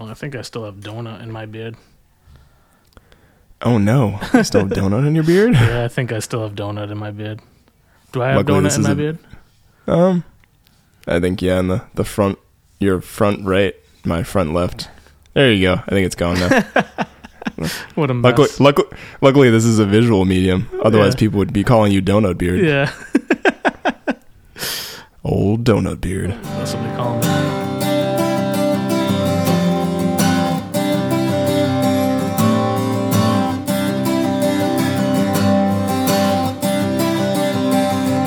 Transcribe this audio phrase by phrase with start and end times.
[0.00, 1.76] Well, I think I still have donut in my beard.
[3.60, 5.52] Oh no, you still have donut in your beard?
[5.54, 7.40] Yeah, I think I still have donut in my beard.
[8.12, 9.18] Do I have Luckily, donut in my beard?
[9.86, 10.24] Um,
[11.06, 12.38] I think yeah, in the the front,
[12.78, 13.74] your front right,
[14.06, 14.88] my front left.
[15.34, 15.74] There you go.
[15.86, 16.64] I think it's gone now.
[17.94, 18.24] What a mess.
[18.38, 20.66] luckily, luckily, luckily, this is a visual medium.
[20.82, 21.18] Otherwise, Yeah.
[21.18, 22.60] people would be calling you Donut Beard.
[22.64, 22.90] Yeah,
[25.24, 26.30] Old Donut Beard.
[26.30, 27.29] that's what they call me.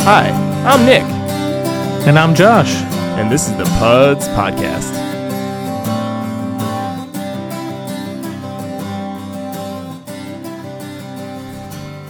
[0.05, 0.29] Hi,
[0.65, 1.01] I'm Nick,
[2.07, 2.73] And I'm Josh.
[3.17, 4.91] and this is the Puds Podcast.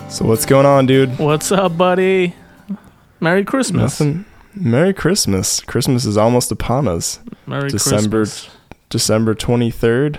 [0.10, 1.18] So what's going on, dude?
[1.18, 2.36] What's up, buddy?
[3.20, 4.00] Merry Christmas.
[4.00, 4.26] Nothing.
[4.54, 5.60] Merry Christmas.
[5.62, 7.20] Christmas is almost upon us.
[7.48, 8.56] Merry December Christmas.
[8.90, 10.18] December 23rd,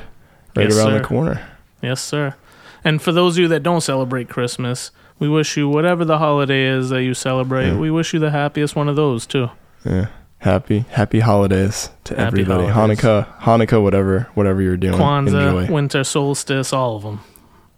[0.57, 0.99] right Yes, around sir.
[0.99, 1.49] the corner.
[1.81, 2.35] Yes, sir.
[2.83, 6.67] And for those of you that don't celebrate Christmas, we wish you whatever the holiday
[6.67, 7.69] is that you celebrate.
[7.69, 7.79] Yeah.
[7.79, 9.51] We wish you the happiest one of those too.
[9.85, 10.07] Yeah.
[10.39, 12.69] Happy happy holidays to Happy everybody.
[12.69, 12.99] holidays.
[13.01, 14.99] Hanukkah, Hanukkah, whatever, whatever you're doing.
[14.99, 15.73] Kwanzaa, Enjoy.
[15.73, 17.21] winter solstice, all of them.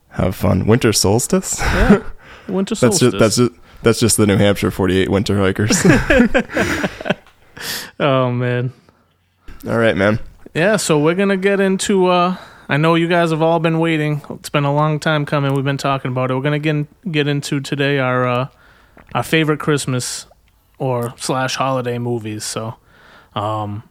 [0.08, 0.66] Have fun.
[0.66, 1.60] Winter solstice.
[1.60, 2.02] Yeah,
[2.48, 3.12] winter that's solstice.
[3.12, 5.78] just that's just that's just the New Hampshire 48 winter hikers.
[8.00, 8.72] oh man.
[9.68, 10.18] All right, man.
[10.54, 12.06] Yeah, so we're gonna get into.
[12.06, 12.36] uh
[12.68, 14.22] I know you guys have all been waiting.
[14.30, 15.54] It's been a long time coming.
[15.54, 16.34] We've been talking about it.
[16.34, 18.48] We're gonna get get into today our uh,
[19.14, 20.26] our favorite Christmas
[20.78, 22.44] or slash holiday movies.
[22.44, 22.74] So,
[23.34, 23.82] um,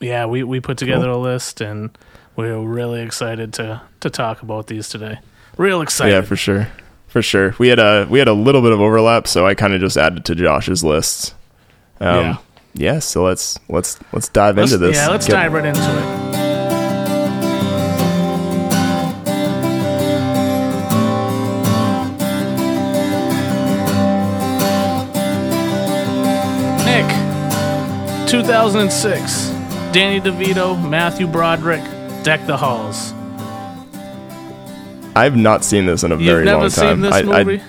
[0.00, 1.90] yeah, we we put together a list and
[2.36, 5.18] we're really excited to to talk about these today.
[5.56, 6.12] Real excited.
[6.12, 6.68] Yeah, for sure.
[7.08, 7.54] For sure.
[7.58, 9.96] We had a we had a little bit of overlap, so I kind of just
[9.96, 11.34] added to Josh's list.
[12.00, 12.36] Um, Yeah.
[12.74, 12.98] yeah.
[13.00, 14.96] So let's let's let's dive Let's- into this.
[14.96, 16.47] Yeah, let's Get- dive right into it.
[28.28, 29.48] 2006.
[29.92, 31.82] Danny DeVito, Matthew Broderick,
[32.24, 33.14] Deck the Halls.
[35.16, 36.70] I've not seen this in a You've very long time.
[36.70, 37.62] seen this I, I- movie?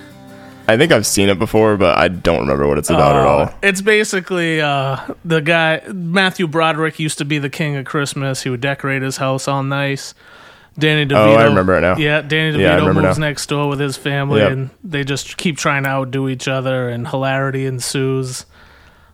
[0.68, 3.28] I think I've seen it before, but I don't remember what it's about at Uh,
[3.28, 3.54] all.
[3.62, 8.42] It's basically uh, the guy Matthew Broderick used to be the king of Christmas.
[8.42, 10.14] He would decorate his house all nice.
[10.78, 11.16] Danny DeVito.
[11.16, 11.96] Oh, I remember it now.
[11.96, 13.26] Yeah, Danny DeVito Yeah, moves now.
[13.26, 14.52] next door with his family, Yep.
[14.52, 18.44] and they just keep trying to outdo each other, and hilarity ensues.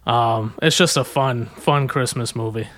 [0.07, 2.69] Um, it's just a fun, fun Christmas movie.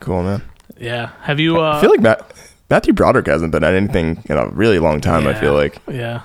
[0.00, 0.42] Cool, man.
[0.78, 1.10] Yeah.
[1.22, 1.60] Have you?
[1.60, 2.32] Uh, I feel like Matt,
[2.70, 5.26] Matthew Broderick hasn't been at anything in a really long time.
[5.26, 6.22] I feel like Yeah,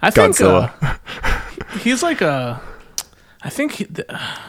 [0.00, 0.72] I think Godzilla.
[0.82, 2.60] uh, he's like a.
[3.40, 3.86] I think he,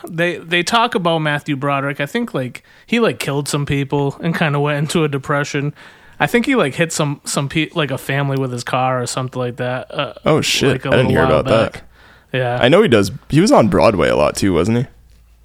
[0.09, 2.00] they they talk about Matthew Broderick.
[2.00, 5.73] I think like he like killed some people and kind of went into a depression.
[6.19, 9.06] I think he like hit some some pe- like a family with his car or
[9.06, 9.94] something like that.
[9.94, 11.81] Uh, oh shit, like I didn't hear about that.
[12.34, 13.12] Yeah, I know he does.
[13.29, 14.85] He was on Broadway a lot too, wasn't he?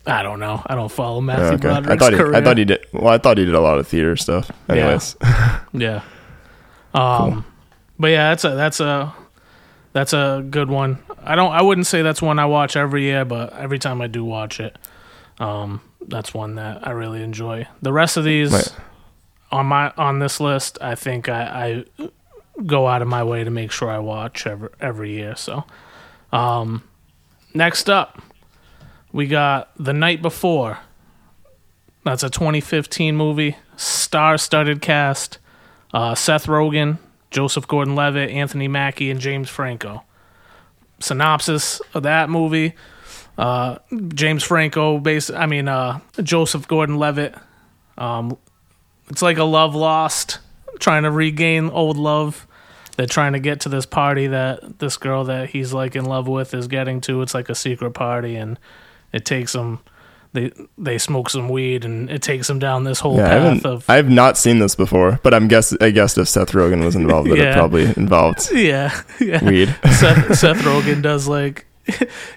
[0.07, 0.63] I don't know.
[0.67, 1.91] I don't follow Matthew Okay.
[1.91, 2.35] I thought he, career.
[2.35, 2.87] I thought he did.
[2.93, 4.51] Well, I thought he did a lot of theater stuff.
[4.69, 5.17] Anyways,
[5.73, 6.03] Yeah.
[6.93, 7.45] Um
[7.99, 9.15] but yeah, that's a that's a
[9.93, 10.99] that's a good one.
[11.23, 14.07] I don't I wouldn't say that's one I watch every year, but every time I
[14.07, 14.77] do watch it,
[15.39, 17.67] um that's one that I really enjoy.
[17.81, 18.75] The rest of these Right.
[19.51, 22.09] on my on this list, I think I, I
[22.67, 25.35] go out of my way to make sure I watch every every year.
[25.35, 25.65] So,
[26.35, 26.83] um
[27.55, 28.21] next up,
[29.13, 30.79] we got The Night Before.
[32.05, 35.39] That's a 2015 movie, star-studded cast
[35.95, 36.99] uh, Seth Rogen,
[37.31, 40.03] Joseph Gordon-Levitt, Anthony Mackie, and James Franco.
[40.99, 42.75] Synopsis of that movie:
[43.39, 43.79] uh,
[44.09, 45.31] James Franco, base.
[45.31, 47.35] I mean, uh, Joseph Gordon-Levitt.
[47.97, 48.37] Um,
[49.09, 50.41] it's like a love lost,
[50.81, 52.47] trying to regain old love.
[52.97, 56.29] They're trying to get to this party that this girl that he's like in love
[56.29, 57.23] with is getting to.
[57.23, 58.59] It's like a secret party, and
[59.13, 59.81] it takes them.
[60.33, 63.43] They they smoke some weed, and it takes them down this whole yeah, I path
[63.43, 63.67] haven't.
[63.67, 65.77] of I've not seen this before, but I'm guess.
[65.81, 67.51] I guessed if Seth Rogen was involved, that Yeah.
[67.51, 69.45] it probably involved yeah, yeah.
[69.45, 69.69] weed.
[69.93, 71.67] Seth, Seth Rogen does like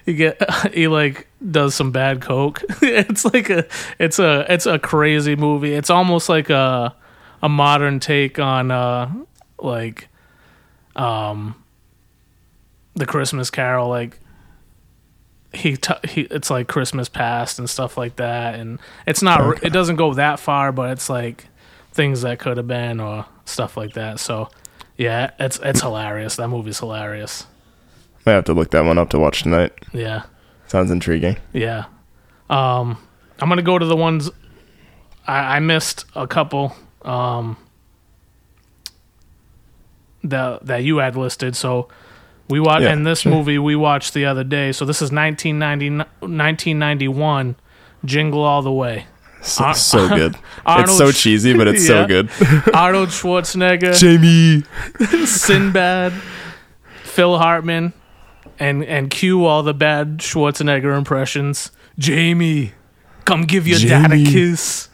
[0.06, 0.40] he get
[0.74, 2.62] he like does some bad coke.
[2.82, 3.64] it's like a
[3.98, 5.74] it's a it's a crazy movie.
[5.74, 6.94] It's almost like a
[7.42, 9.12] a modern take on uh
[9.60, 10.08] like
[10.98, 11.54] um
[12.94, 14.18] the Christmas Carol like
[15.54, 19.66] he, t- he it's like Christmas past and stuff like that and it's not Okay.
[19.68, 21.46] it doesn't go that far but it's like
[21.92, 24.20] things that could have been or stuff like that.
[24.20, 24.50] So
[24.96, 26.36] yeah, it's it's hilarious.
[26.36, 27.46] That movie's hilarious.
[28.26, 29.72] I have to look that one up to watch tonight.
[29.92, 30.24] Yeah.
[30.66, 31.36] Sounds intriguing.
[31.52, 31.84] Yeah.
[32.50, 32.98] Um,
[33.40, 34.30] I'm gonna go to the ones
[35.26, 37.56] I, I missed a couple um,
[40.24, 41.54] that that you had listed.
[41.56, 41.88] So
[42.48, 43.32] we watched Yeah, in this sure.
[43.32, 44.72] movie we watched the other day.
[44.72, 47.56] So this is 1990, 1991,
[48.04, 49.06] Jingle All the Way.
[49.42, 50.34] So, Ar- so good.
[50.66, 52.02] Arnold it's so cheesy, but it's Yeah.
[52.02, 52.30] so good.
[52.74, 54.64] Arnold Schwarzenegger, Jamie.
[55.26, 56.12] Sinbad,
[57.04, 57.92] Phil Hartman,
[58.58, 61.70] and and cue all the bad Schwarzenegger impressions.
[61.98, 62.72] Jamie,
[63.24, 64.88] come give your dad a kiss.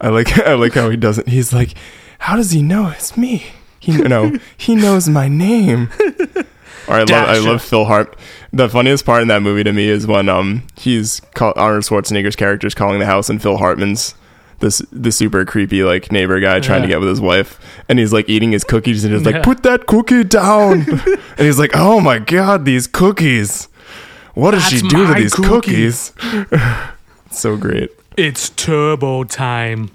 [0.00, 1.28] I like I like how he doesn't.
[1.28, 1.74] He's like,
[2.18, 3.46] how does he know it's me?
[3.86, 5.88] He no, he knows my name.
[6.88, 8.16] Or I love I love Phil Hart.
[8.52, 12.36] The funniest part in that movie to me is when um he's call, Arnold Schwarzenegger's
[12.36, 14.14] character is calling the house and Phil Hartman's
[14.60, 18.12] this the super creepy like neighbor guy trying to get with his wife and he's
[18.12, 19.42] like eating his cookies and he's like Yeah.
[19.42, 20.82] put that cookie down
[21.38, 23.66] and he's like oh my god these cookies
[24.34, 26.12] what does she do to these cookie." cookies
[27.32, 29.90] so great It's turbo time.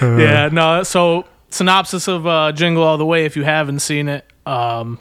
[0.00, 4.24] yeah, no, so synopsis of uh, Jingle All the Way if you haven't seen it.
[4.46, 4.98] Um,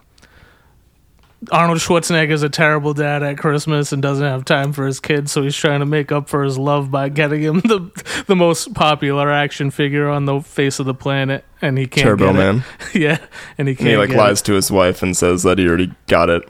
[1.53, 5.31] Arnold Schwarzenegger is a terrible dad at Christmas and doesn't have time for his kids,
[5.31, 8.73] so he's trying to make up for his love by getting him the the most
[8.73, 12.37] popular action figure on the face of the planet, and he can't Turbo get it.
[12.37, 12.63] Man
[12.93, 13.17] yeah,
[13.57, 13.87] and he can't.
[13.87, 14.45] And he like lies It.
[14.45, 16.43] to his wife and says that he already got it.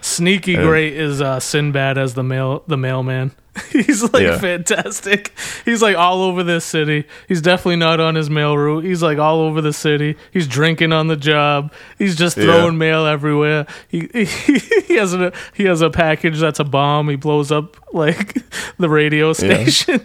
[0.00, 0.62] Sneaky Yeah.
[0.64, 3.30] great is uh, Sinbad as the mail the mailman.
[3.72, 4.38] He's like Yeah.
[4.38, 5.32] fantastic.
[5.64, 7.04] He's like all over this city.
[7.28, 8.84] He's definitely not on his mail route.
[8.84, 10.16] He's like all over the city.
[10.32, 11.72] He's drinking on the job.
[11.98, 12.44] He's just Yeah.
[12.44, 13.66] throwing mail everywhere.
[13.88, 14.24] He, he
[14.86, 17.08] he has a he has a package that's a bomb.
[17.08, 18.36] He blows up like
[18.78, 19.32] the radio Yeah.
[19.32, 20.00] station.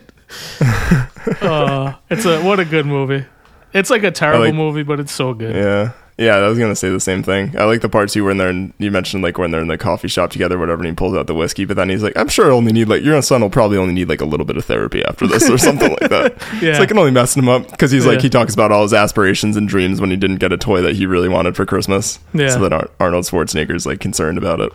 [1.42, 3.26] uh, it's a what a good movie.
[3.74, 5.56] It's like a terrible like- movie, but it's so good.
[5.56, 5.92] Yeah.
[6.18, 7.58] Yeah, I was gonna say the same thing.
[7.60, 9.68] I like the parts you were in there, and you mentioned like when they're in
[9.68, 12.16] the coffee shop together, whatever, and he pulls out the whiskey, but then he's like,
[12.16, 14.46] I'm sure I only need like your son will probably only need like a little
[14.46, 16.42] bit of therapy after this or something like that.
[16.62, 16.70] Yeah.
[16.70, 18.94] It's like it only messing him up because he's like he talks about all his
[18.94, 22.20] aspirations and dreams when he didn't get a toy that he really wanted for Christmas.
[22.34, 22.48] Yeah.
[22.50, 24.72] So that Ar- Arnold Schwarzenegger's like concerned about it.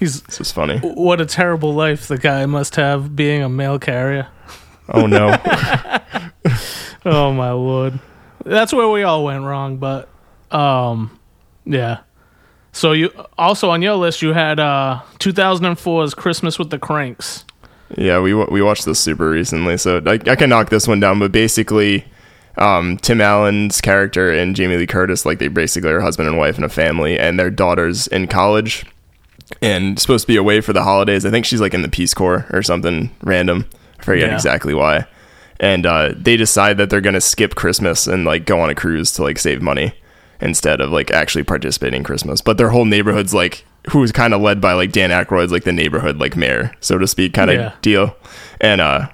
[0.00, 0.78] He's It's just funny.
[0.78, 4.26] what a terrible life the guy must have being a mail carrier.
[4.92, 5.36] Oh no.
[7.04, 7.98] Oh my lord.
[8.44, 10.08] That's where we all went wrong, but
[10.52, 11.18] um
[11.64, 11.98] yeah.
[12.72, 17.44] So you also on your list you had uh 2004's Christmas with the Cranks.
[17.96, 21.18] Yeah, we we watched this super recently, so I, I can knock this one down.
[21.18, 22.04] But basically,
[22.56, 26.54] um, Tim Allen's character and Jamie Lee Curtis, like they basically are husband and wife
[26.54, 28.86] and a family, and their daughter's in college
[29.60, 31.26] and supposed to be away for the holidays.
[31.26, 33.66] I think she's like in the Peace Corps or something random.
[33.98, 34.34] I forget Yeah.
[34.36, 35.06] exactly why.
[35.58, 39.10] And uh, they decide that they're gonna skip Christmas and like go on a cruise
[39.14, 39.92] to like save money
[40.40, 42.40] instead of like actually participating in Christmas.
[42.40, 45.72] But their whole neighborhood's like who's kind of led by like Dan Aykroyd's like the
[45.72, 47.72] neighborhood like mayor, so to speak, kind of Yeah.
[47.82, 48.16] deal.
[48.60, 49.08] And uh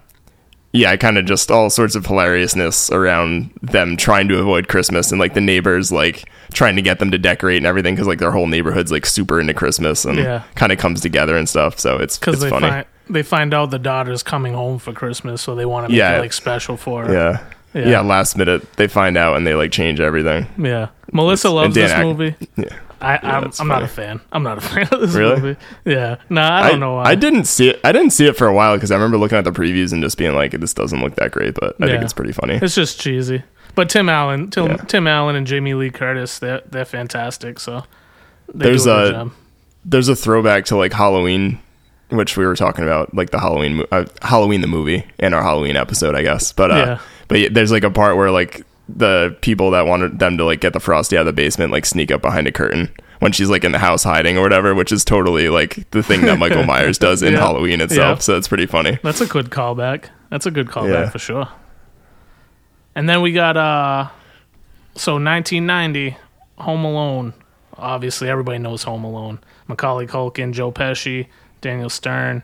[0.72, 5.18] yeah, kind of just all sorts of hilariousness around them trying to avoid Christmas and
[5.18, 8.30] like the neighbors like trying to get them to decorate and everything because like their
[8.32, 10.42] whole neighborhood's like super into Christmas and Yeah.
[10.54, 11.78] kind of comes together and stuff.
[11.78, 12.68] So it's Because they funny.
[12.68, 15.98] find they find out the daughter's coming home for Christmas, so they want to make
[15.98, 16.16] Yeah.
[16.16, 17.12] it like special for her.
[17.12, 17.38] yeah.
[17.74, 17.88] Yeah.
[17.88, 20.46] yeah, Last minute they find out and they like change everything.
[20.58, 20.88] Yeah.
[21.12, 22.34] Melissa And loves this Ack- movie.
[22.56, 22.74] Yeah.
[22.98, 24.22] I, I'm, I'm not a fan.
[24.32, 25.38] I'm not a fan of this Really?
[25.40, 25.60] movie.
[25.84, 26.16] Yeah.
[26.30, 27.04] No, I don't know why.
[27.04, 27.80] I didn't see it.
[27.84, 30.02] I didn't see it for a while because I remember looking at the previews and
[30.02, 32.54] just being like, "This doesn't look that great," but I think it's pretty funny.
[32.54, 33.42] It's just cheesy.
[33.74, 34.76] But Tim Allen, Tim, Yeah.
[34.78, 37.60] Tim Allen and Jamie Lee Curtis, they're they're fantastic.
[37.60, 37.84] So
[38.54, 39.32] they There's do a good job.
[39.84, 41.60] There's a throwback to like Halloween,
[42.08, 45.42] which we were talking about, like the Halloween, mo- uh, Halloween the movie in our
[45.42, 46.50] Halloween episode, I guess.
[46.50, 46.98] But uh, Yeah.
[47.28, 50.60] But yeah, there's like a part where like the people that wanted them to like
[50.60, 53.48] get the frosty out of the basement like sneak up behind a curtain when she's
[53.50, 56.62] like in the house hiding or whatever, which is totally like the thing that Michael
[56.72, 57.40] Myers does in Yeah.
[57.40, 58.18] Halloween itself.
[58.18, 58.22] Yeah.
[58.22, 58.98] So it's pretty funny.
[59.02, 60.10] That's a good callback.
[60.30, 61.10] That's a good callback Yeah.
[61.10, 61.48] for sure.
[62.94, 64.08] And then we got uh
[64.94, 66.16] so 1990
[66.58, 67.34] Home Alone.
[67.76, 69.38] Obviously everybody knows Home Alone.
[69.68, 71.26] Macaulay Culkin, Joe Pesci,
[71.60, 72.42] Daniel Stern.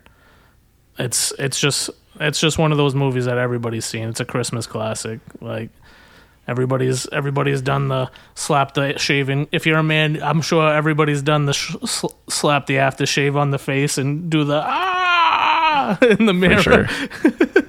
[0.99, 1.89] It's it's just
[2.21, 4.09] it's just one of those movies that everybody's seen.
[4.09, 5.21] It's a Christmas classic.
[5.40, 5.71] Like
[6.47, 9.49] everybody's everybody's done the slap the shaving.
[9.52, 13.50] If you're a man, I'm sure everybody's done the sh- sl- slap the aftershave on
[13.50, 16.88] the face and do the ah in the mirror.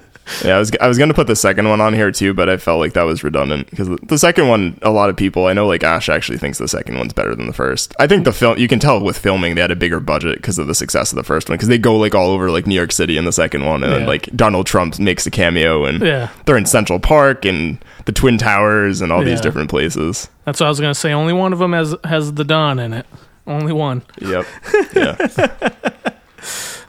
[0.44, 2.56] Yeah, I was I was gonna put the second one on here too, but I
[2.56, 5.66] felt like that was redundant because the second one, a lot of people I know,
[5.66, 7.94] like Ash, actually thinks the second one's better than the first.
[7.98, 10.58] I think the film you can tell with filming they had a bigger budget because
[10.58, 12.74] of the success of the first one because they go like all over like New
[12.74, 16.02] York City in the second one, and then like Donald Trump makes a cameo and
[16.02, 16.30] Yeah.
[16.46, 20.28] they're in Central Park and the Twin Towers and all these different places.
[20.46, 21.12] That's what I was gonna say.
[21.12, 23.06] Only one of them has has the Don in it.
[23.46, 24.02] Only one.
[24.20, 24.46] Yep.
[24.94, 25.16] Yeah.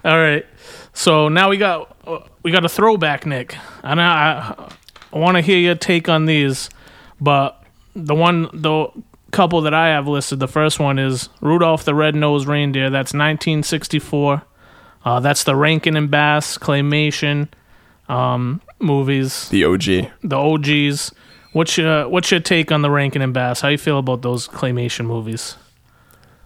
[0.05, 0.45] All right.
[0.95, 1.95] So now we got
[2.41, 3.55] we got a throwback, Nick.
[3.83, 4.55] And I
[5.13, 6.69] I want to hear your take on these,
[7.21, 7.61] but
[7.95, 8.87] the one the
[9.31, 12.89] couple that I have listed, the first one is Rudolph the Red-Nosed Reindeer.
[12.89, 14.41] That's 1964.
[15.03, 17.49] Uh, that's the Rankin and Bass claymation
[18.07, 19.83] um, movies, The OG.
[20.23, 21.11] the OGs.
[21.51, 23.61] What's your what's your take on the Rankin and Bass?
[23.61, 25.57] How you feel about those claymation movies?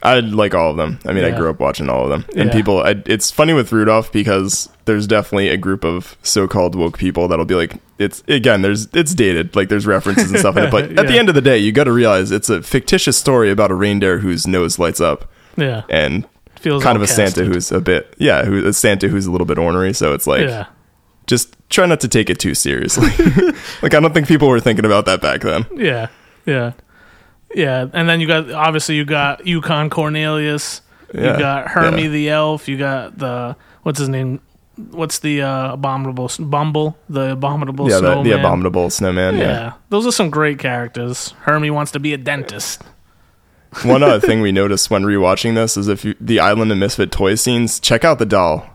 [0.02, 1.00] I like all of them.
[1.06, 2.26] I mean, I grew up watching all of them.
[2.36, 2.56] And Yeah.
[2.56, 7.28] people, I, it's funny with Rudolph because there's definitely a group of so-called woke people
[7.28, 10.72] that'll be like, it's again, there's it's dated, like there's references and stuff in it.
[10.72, 13.52] But at the end of the day, you got to realize it's a fictitious story
[13.52, 16.26] about a reindeer whose nose lights up Yeah, and
[16.56, 19.48] feels kind of a Santa who's a bit, yeah, who a Santa who's a little
[19.48, 19.92] bit ornery.
[19.94, 20.68] So it's like, yeah,
[21.28, 23.10] just try not to take it too seriously.
[23.82, 25.66] like I don't think people were thinking about that back then.
[25.76, 26.08] yeah,
[26.46, 26.72] yeah,
[27.54, 27.88] yeah.
[27.94, 30.82] And then you got obviously you got Yukon Cornelius.
[31.14, 32.10] Yeah, You got Hermie yeah.
[32.10, 32.68] the elf.
[32.68, 34.42] You got the what's his name?
[34.92, 36.98] What's the uh, abominable Bumble?
[37.10, 38.24] The abominable Yeah, the, snowman.
[38.24, 39.36] the abominable snowman.
[39.38, 39.42] Yeah.
[39.44, 39.74] yeah.
[39.90, 41.32] those are some great characters.
[41.42, 42.82] Hermie wants to be a dentist.
[43.84, 47.12] One other thing we noticed when rewatching this is if you, the Island of Misfit
[47.12, 48.68] Toys scenes, check out the doll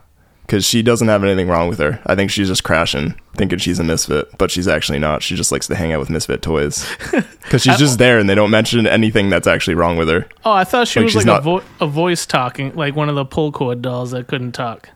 [0.47, 2.01] because she doesn't have anything wrong with her.
[2.07, 5.23] I think she's just crashing, thinking she's a misfit, but she's actually not.
[5.23, 6.87] She just likes to hang out with misfit toys
[7.43, 10.27] because she's just there, and they don't mention anything that's actually wrong with her.
[10.45, 13.15] Oh, I thought she Like, was like a, vo- a voice talking, like one of
[13.15, 14.91] the pull cord dolls that couldn't talk.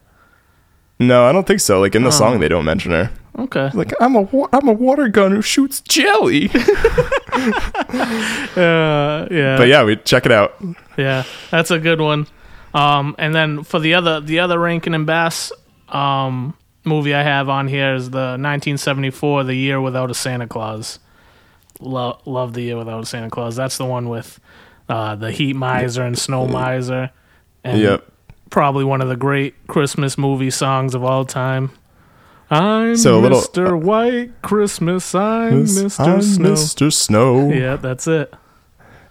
[1.00, 1.80] No, I don't think so.
[1.80, 2.10] Like in the Oh.
[2.10, 3.10] song, they don't mention her.
[3.38, 3.70] Okay.
[3.72, 6.50] Like I'm a wa- I'm a water gun who shoots jelly.
[8.56, 9.56] Uh, yeah.
[9.56, 10.56] but yeah, we check it out.
[10.96, 12.26] Yeah, that's a good one.
[12.78, 15.50] Um, and then for the other the other Rankin and Bass
[15.88, 16.54] um,
[16.84, 20.98] movie I have on here is the 1974 The Year Without a Santa Claus.
[21.80, 23.56] Love love The Year Without a Santa Claus.
[23.56, 24.38] That's the one with
[24.88, 27.10] uh, the Heat Miser and Snow Miser.
[27.64, 28.04] And Yep.
[28.50, 31.70] probably one of the great Christmas movie songs of all time.
[32.50, 33.78] I'm So little- Mr.
[33.78, 35.14] White Christmas.
[35.14, 36.00] I'm Mr.
[36.06, 36.52] I'm Snow.
[36.52, 36.92] Mr.
[36.92, 37.50] Snow.
[37.52, 38.32] Yeah, that's it.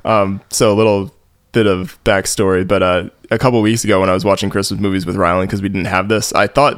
[0.06, 1.14] Um, so a little
[1.52, 5.06] bit of backstory, but uh, a couple weeks ago when I was watching Christmas movies
[5.06, 6.78] with Rylan because we didn't have this, I thought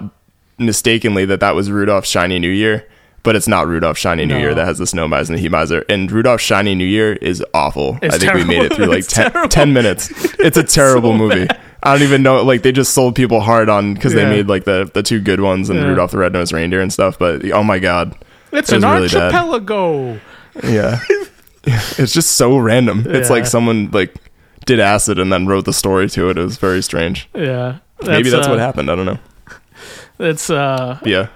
[0.58, 2.88] mistakenly that that was Rudolph's Shiny New Year,
[3.24, 4.40] but it's not Rudolph's Shiny New No.
[4.40, 5.86] Year that has the snow miser and the heat miser.
[5.90, 7.98] And Rudolph's Shiny New Year is awful.
[8.02, 10.10] It's I think we made it through like 10, 10 minutes.
[10.40, 11.48] It's a terrible so movie.
[11.84, 12.42] I don't even know.
[12.44, 14.24] Like they just sold people hard on because Yeah.
[14.24, 15.86] they made like the the two good ones and Yeah.
[15.88, 17.20] Rudolph the Red-Nosed Reindeer and stuff.
[17.20, 18.16] But oh my god,
[18.54, 19.34] It's It an really bad.
[19.36, 20.20] archipelago.
[20.64, 21.00] yeah.
[21.66, 23.04] it's just so random.
[23.08, 23.36] It's Yeah.
[23.36, 24.16] like someone like
[24.66, 26.38] did acid and then wrote the story to it.
[26.38, 27.30] It was very strange.
[27.34, 27.80] Yeah.
[28.06, 28.90] Maybe that's uh, what happened.
[28.90, 29.20] I don't know.
[30.20, 31.28] It's uh yeah.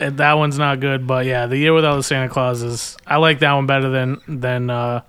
[0.00, 3.16] uh, that one's not good, but yeah, the year without the Santa Claus is I
[3.16, 5.00] like that one better than than uh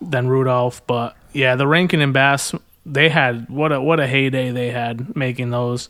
[0.00, 2.54] than Rudolph, but yeah, the Rankin and Bass
[2.86, 5.88] they had what a what a heyday they had making those.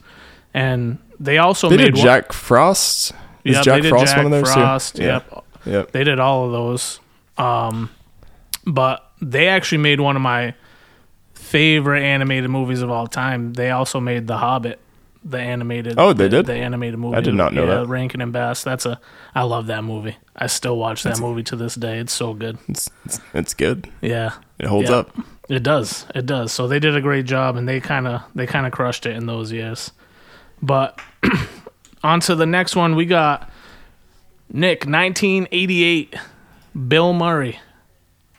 [0.52, 3.12] And they also They made did one- Jack Frost.
[3.44, 4.52] Is Yep, Jack they did Frost Jack one of those?
[4.52, 5.02] Frost, too?
[5.02, 5.20] Yeah.
[5.32, 5.44] Yep.
[5.66, 5.90] Yep.
[5.92, 7.00] They did all of those.
[7.36, 7.90] Um,
[8.64, 10.54] but they actually made one of my
[11.44, 13.52] favorite animated movies of all time.
[13.52, 14.80] They also made The Hobbit,
[15.24, 15.94] the animated.
[15.98, 16.46] Oh, they the, did?
[16.46, 17.16] the animated movie.
[17.16, 17.86] I did not know yeah, that.
[17.86, 18.62] Rankin and Bass.
[18.62, 19.00] That's a.
[19.34, 20.16] I love that movie.
[20.36, 21.98] I still watch that movie to this day.
[21.98, 22.58] It's so good.
[22.68, 23.88] It's, it's it's good.
[24.00, 24.96] Yeah, It holds Yeah.
[24.96, 25.16] up.
[25.48, 26.06] it does.
[26.14, 26.52] It does.
[26.52, 29.14] So they did a great job, and they kind of they kind of crushed it
[29.16, 29.92] in those years.
[30.62, 30.98] But
[32.02, 33.50] on to the next one, we got
[34.50, 36.14] Nick, 1988,
[36.88, 37.58] Bill Murray,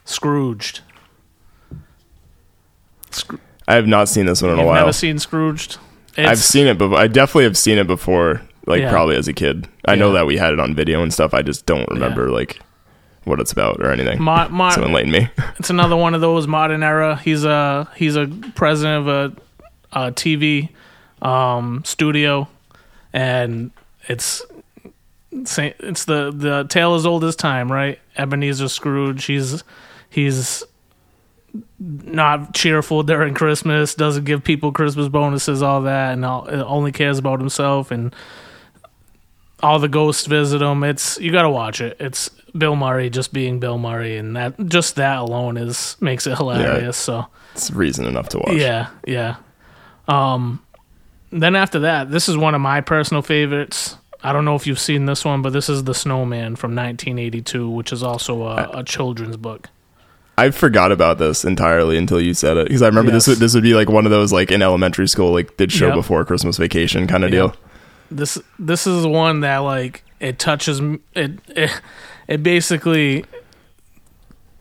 [0.04, 0.80] Scrooged.
[3.16, 4.74] Scro- I have not seen this one in a while.
[4.80, 5.78] never seen Scrooged?
[6.16, 6.98] It's, I've seen it before.
[6.98, 8.42] I definitely have seen it before.
[8.66, 8.90] Like Yeah.
[8.90, 9.68] probably as a kid.
[9.84, 11.34] I know that we had it on video and stuff.
[11.34, 12.58] I just don't remember like
[13.24, 14.20] what it's about or anything.
[14.22, 15.28] Mo- mo- so enlighten me.
[15.58, 17.16] it's another one of those modern era.
[17.16, 19.32] He's a he's a president of
[19.92, 20.70] a, a TV
[21.22, 22.48] um, studio,
[23.12, 23.70] and
[24.08, 24.42] it's
[25.30, 27.98] it's the the tale as old as time, right?
[28.16, 29.24] Ebenezer Scrooge.
[29.26, 29.62] He's
[30.10, 30.64] he's
[31.78, 33.94] not cheerful during Christmas.
[33.94, 37.90] Doesn't give people Christmas bonuses, all that, and all, only cares about himself.
[37.90, 38.14] And
[39.62, 40.82] all the ghosts visit him.
[40.84, 41.96] It's you got to watch it.
[42.00, 46.36] It's Bill Murray just being Bill Murray, and that just that alone is makes it
[46.36, 46.96] hilarious.
[46.96, 47.26] So.
[47.52, 48.52] It's reason enough to watch.
[48.52, 49.36] Yeah, yeah.
[50.08, 50.62] Um,
[51.30, 53.96] then after that, this is one of my personal favorites.
[54.22, 57.70] I don't know if you've seen this one, but this is The Snowman from 1982,
[57.70, 59.70] which is also a, a children's book.
[60.38, 63.54] I forgot about this entirely until you said it because I remember this would this
[63.54, 65.94] would be like one of those like in elementary school like did show Yep.
[65.94, 67.54] before Christmas vacation kind of deal.
[68.10, 70.80] This this is one that like it touches
[71.14, 71.80] it it,
[72.28, 73.24] it basically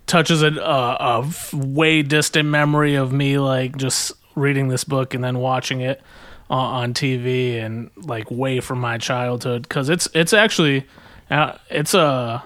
[0.08, 5.82] touches a way distant memory of me like just reading this book and then watching
[5.82, 6.02] it.
[6.50, 10.86] on, on TV and like way from my childhood because it's it's actually
[11.32, 12.44] uh, it's a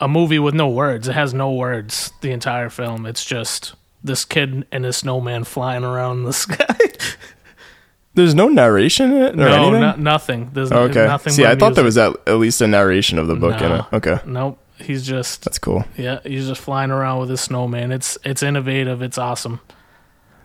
[0.00, 1.08] a movie with no words.
[1.08, 2.12] It has no words.
[2.20, 3.06] The entire film.
[3.06, 6.76] It's just this kid and this snowman flying around the sky.
[8.14, 9.80] There's no narration in it or no, anything.
[9.80, 10.50] no, nothing.
[10.52, 11.06] There's okay.
[11.06, 11.32] nothing.
[11.32, 13.84] See, I thought there was at, at least a narration of the book in it.
[13.92, 14.58] Okay, Nope.
[14.78, 15.84] He's just that's cool.
[15.96, 16.20] yeah.
[16.24, 17.92] He's just flying around with his snowman.
[17.92, 19.02] It's it's innovative.
[19.02, 19.60] It's awesome.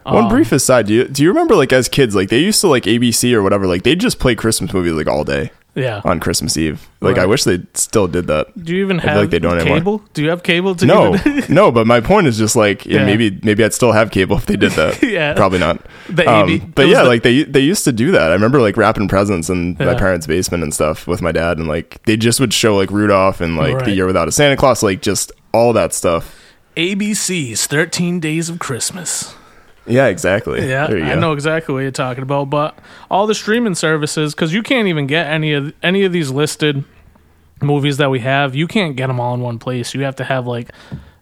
[0.04, 2.60] One Um, brief aside, do you do you remember like as kids, like they used
[2.62, 6.02] to like ABC or whatever, like they'd just play Christmas movies like all day Yeah.
[6.06, 6.88] on Christmas Eve.
[7.02, 8.48] Like I wish they still did that.
[8.64, 9.78] Do you even feel have like they don't anymore.
[9.78, 9.98] cable?
[10.14, 11.16] Do you have cable to No,
[11.50, 13.06] no, but my point is just like yeah, Yeah.
[13.06, 15.04] maybe maybe I'd still have cable if they did that.
[15.04, 15.34] Yeah.
[15.34, 15.82] Probably not.
[16.10, 16.66] the Um, AB?
[16.74, 18.32] but yeah, the- like they they used to do that.
[18.32, 21.68] I remember like wrapping presents in my parents' basement and stuff with my dad, and
[21.68, 24.82] like they just would show like Rudolph and like the Year Without a Santa Claus,
[24.82, 26.42] like just all that stuff.
[26.78, 29.36] ABC's 13 Days of Christmas.
[29.88, 30.68] Yeah, exactly.
[30.68, 32.50] Yeah, I know exactly what you're talking about.
[32.50, 32.78] But
[33.10, 36.84] all the streaming services, because you can't even get any of any of these listed
[37.62, 38.56] movies that we have.
[38.56, 39.94] You can't get them all in one place.
[39.94, 40.72] You have to have like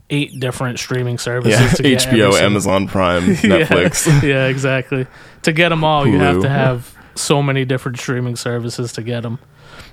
[0.10, 1.60] eight different streaming services.
[1.60, 4.24] Yeah, to get HBO, Amazon Prime, Netflix.
[4.27, 5.08] yeah, exactly.
[5.43, 9.22] To get them all, you have to have so many different streaming services to get
[9.22, 9.39] them.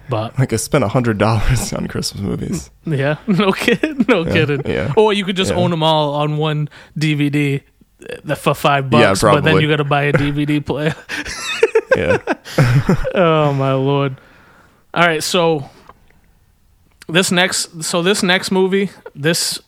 [0.09, 2.71] But Like I spent a hundred dollars on Christmas movies.
[2.85, 4.62] yeah, no kid, no kidding.
[4.67, 4.93] yeah.
[4.97, 5.59] Or you could just Yeah.
[5.59, 7.62] own them all on one DVD
[8.28, 10.95] uh, for five bucks, Yeah, but then you got to buy a DVD player.
[11.97, 12.19] Yeah.
[13.14, 14.16] oh my lord!
[14.95, 15.69] All right, so
[17.09, 19.61] this next, so this next movie, this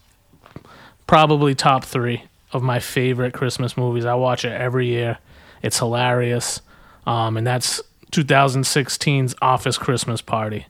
[1.07, 4.05] probably top three of my favorite Christmas movies.
[4.05, 5.19] I watch it every year.
[5.63, 6.61] It's hilarious,
[7.07, 7.81] um, and that's
[8.13, 10.67] 2016's Office Christmas Party.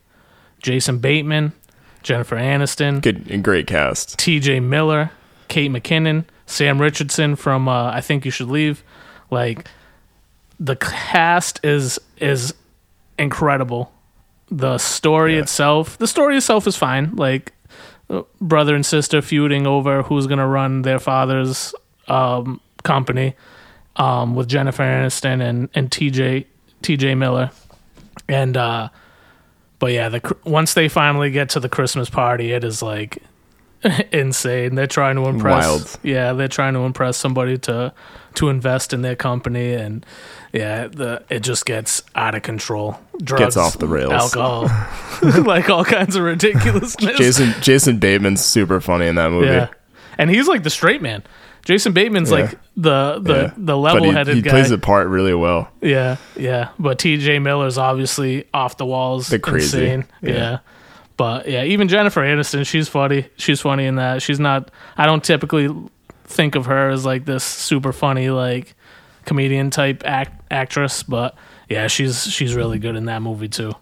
[0.61, 1.51] Jason Bateman,
[2.03, 4.17] Jennifer Aniston, Good great cast.
[4.17, 4.61] T.J.
[4.61, 5.11] Miller,
[5.49, 8.83] Kate McKinnon, Sam Richardson from uh, I Think You Should Leave.
[9.31, 9.67] Like
[10.59, 12.53] the cast is is
[13.17, 13.91] incredible.
[14.51, 15.41] The story Yeah.
[15.41, 17.15] itself, the story itself is fine.
[17.15, 17.53] Like
[18.09, 21.73] uh, brother and sister feuding over who's gonna run their father's
[22.07, 23.35] um, company
[23.95, 26.45] um, with Jennifer Aniston and and T.J.
[26.81, 27.15] T.J.
[27.15, 27.49] Miller,
[28.27, 28.89] and uh,
[29.79, 33.19] but yeah, the cr- once they finally get to the Christmas party, it is like
[34.11, 34.75] insane.
[34.75, 35.65] They're trying to impress.
[35.65, 35.99] Wild.
[36.03, 37.93] Yeah, they're trying to impress somebody to
[38.35, 40.05] to invest in their company, and
[40.51, 42.99] yeah, the it just gets out of control.
[43.23, 44.11] Drugs, off the rails.
[44.11, 44.63] Alcohol,
[45.43, 47.17] like all kinds of ridiculousness.
[47.17, 49.47] Jason Jason Bateman's super funny in that movie.
[49.47, 49.67] yeah,
[50.17, 51.23] and he's like the straight man.
[51.65, 52.37] Jason Bateman's Yeah.
[52.37, 53.53] like the the Yeah.
[53.55, 54.49] the level he, headed he guy.
[54.51, 55.69] plays the part really well.
[55.81, 56.69] Yeah, yeah.
[56.79, 59.27] But TJ Miller's obviously off the walls.
[59.29, 59.77] The crazy.
[59.85, 60.05] Insane.
[60.21, 60.31] Yeah.
[60.33, 60.57] Yeah.
[61.15, 63.27] But yeah, even Jennifer Aniston, she's funny.
[63.37, 64.21] She's funny in that.
[64.21, 65.69] She's not I don't typically
[66.25, 68.75] think of her as like this super funny like
[69.25, 71.35] comedian type act, actress, but
[71.69, 73.73] yeah, she's she's really good in that movie too.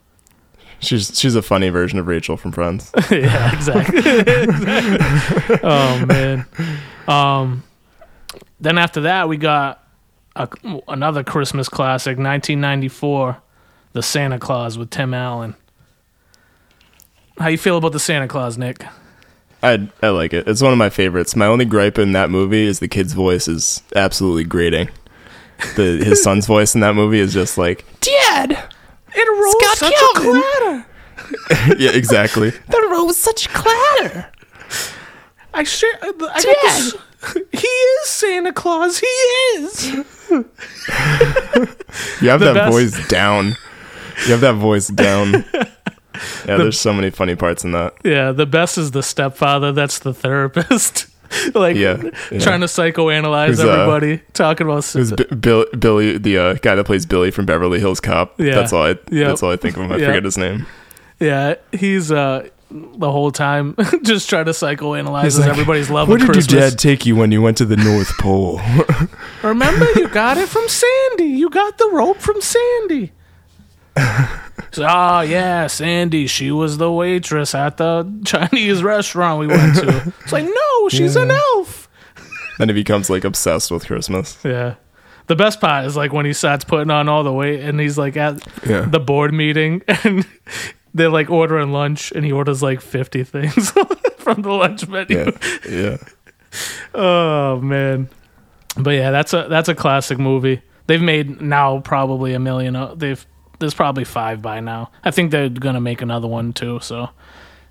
[0.79, 2.91] She's she's a funny version of Rachel from Friends.
[3.11, 3.99] yeah, exactly.
[3.99, 5.57] Exactly.
[5.63, 6.45] Oh man.
[7.07, 7.63] Um
[8.59, 9.83] then after that we got
[10.35, 10.47] a,
[10.87, 13.37] another Christmas classic, 1994,
[13.93, 15.55] The Santa Claus with Tim Allen.
[17.39, 18.83] How you feel about the Santa Claus, Nick?
[19.63, 20.47] I I like it.
[20.47, 21.35] It's one of my favorites.
[21.35, 24.89] My only gripe in that movie is the kid's voice is absolutely grating.
[25.75, 28.51] The his son's voice in that movie is just like Dad,
[29.13, 30.85] it rolls such a clatter.
[31.79, 32.49] yeah, exactly.
[32.49, 34.29] The roll's such a clatter.
[35.53, 35.93] I share.
[36.01, 36.95] Uh, I got this-
[37.51, 38.97] He is Santa Claus.
[38.99, 39.91] He is.
[39.91, 40.05] You
[42.29, 43.55] have The that best- voice down.
[44.25, 45.45] You have that voice down.
[46.47, 47.93] Yeah, there's so many funny parts in that.
[48.03, 49.71] Yeah, the best is the stepfather.
[49.71, 51.07] That's the therapist.
[51.55, 52.39] like Yeah, yeah.
[52.39, 54.93] trying to psychoanalyze Who's, uh, everybody, talking about.
[54.95, 58.39] Was B- Bill, Billy, the uh, guy that plays Billy from Beverly Hills Cop.
[58.39, 58.55] Yeah.
[58.55, 58.89] That's all I.
[58.89, 59.01] Yep.
[59.09, 59.91] That's all I think of him.
[59.91, 60.07] I Yep.
[60.07, 60.65] forget his name.
[61.19, 66.25] yeah, he's uh the whole time just trying to psychoanalyze like, everybody's love Where did
[66.29, 66.51] Christmas.
[66.53, 68.61] your dad take you when you went to the North Pole?
[69.43, 71.25] Remember, you got it from Sandy.
[71.25, 73.11] You got the rope from Sandy.
[74.73, 76.27] So, oh ah, yeah, Sandy.
[76.27, 80.13] She was the waitress at the Chinese restaurant we went to.
[80.23, 81.89] It's like, no, she's an elf.
[82.57, 84.37] then he becomes like obsessed with Christmas.
[84.45, 84.75] Yeah.
[85.27, 87.97] The best part is like when he starts putting on all the weight and he's
[87.97, 88.81] like at Yeah.
[88.81, 90.25] the board meeting and
[90.93, 93.71] they're like ordering lunch and he orders like 50 things
[94.17, 95.31] from the lunch menu.
[95.67, 95.97] Yeah, yeah.
[96.93, 98.09] Oh man.
[98.77, 100.61] But yeah, that's a that's a classic movie.
[100.87, 102.97] They've made now probably a million.
[102.97, 103.25] They've
[103.61, 104.91] there's probably 5 by now.
[105.03, 107.09] I think they're going to make another one too, so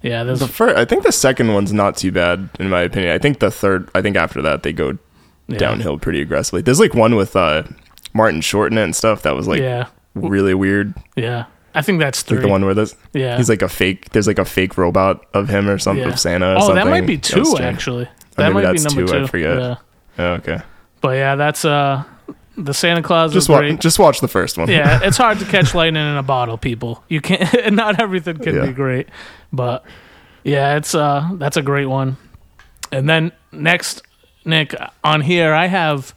[0.02, 3.12] yeah, there's The first, I think the second one's not too bad in my opinion.
[3.12, 4.96] I think the third, I think after that they go
[5.46, 5.58] yeah.
[5.58, 6.62] downhill pretty aggressively.
[6.62, 7.64] There's like one with uh,
[8.14, 9.22] Martin Short in it and stuff.
[9.22, 10.94] That was like yeah, really weird.
[11.16, 11.44] yeah.
[11.72, 12.38] I think that's three.
[12.38, 14.10] Like the one where this, yeah, he's like a fake.
[14.10, 16.12] There's like a fake robot of him or something Yeah.
[16.12, 16.54] of Santa.
[16.54, 16.74] Or oh, something.
[16.76, 18.08] that might be two actually.
[18.36, 19.24] That maybe might be number two, two.
[19.24, 19.58] I forget.
[19.58, 19.76] Yeah.
[20.18, 20.62] Oh, okay.
[21.00, 22.02] But yeah, that's uh
[22.56, 23.60] the Santa Claus Just is watch.
[23.60, 23.80] great.
[23.80, 24.68] Just watch the first one.
[24.68, 27.02] yeah, it's hard to catch lightning in a bottle, people.
[27.08, 27.72] You can't.
[27.74, 28.66] Not everything can Yeah.
[28.66, 29.08] be great,
[29.52, 29.84] but
[30.44, 32.16] yeah, it's uh that's a great one.
[32.92, 34.02] And then next,
[34.44, 36.14] Nick, on here I have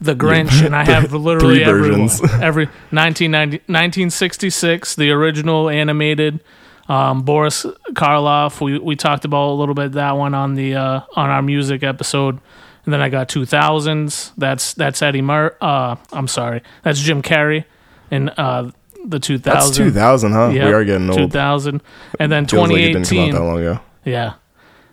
[0.00, 2.08] the Grinch, and I have literally Three everyone.
[2.08, 2.20] versions.
[2.42, 6.40] Every 1990, 1966, the original animated.
[6.88, 11.00] Um, Boris Karloff, we we talked about a little bit that one on the uh,
[11.16, 12.38] on our music episode,
[12.84, 14.32] and then I got 2000s.
[14.36, 15.56] That's that's Eddie Mur.
[15.60, 17.64] Uh, I'm sorry, that's Jim Carrey,
[18.10, 18.70] in uh,
[19.04, 19.42] the 2000s.
[19.42, 20.48] That's 2000, huh?
[20.48, 21.18] Yep, we are getting old.
[21.18, 21.82] 2000,
[22.18, 23.34] and then Feels like didn't come out 2018.
[23.34, 23.80] that long ago.
[24.04, 24.34] yeah,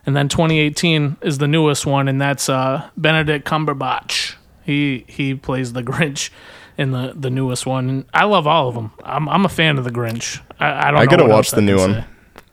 [0.06, 4.36] and then 2018 is the newest one, and that's uh, Benedict Cumberbatch.
[4.64, 6.30] He he plays the Grinch
[6.78, 7.90] in the the newest one.
[7.90, 8.92] And I love all of them.
[9.04, 10.40] I'm I'm a fan of the Grinch.
[10.60, 11.00] I, I don't.
[11.00, 11.94] I gotta watch the new one.
[11.94, 12.06] say.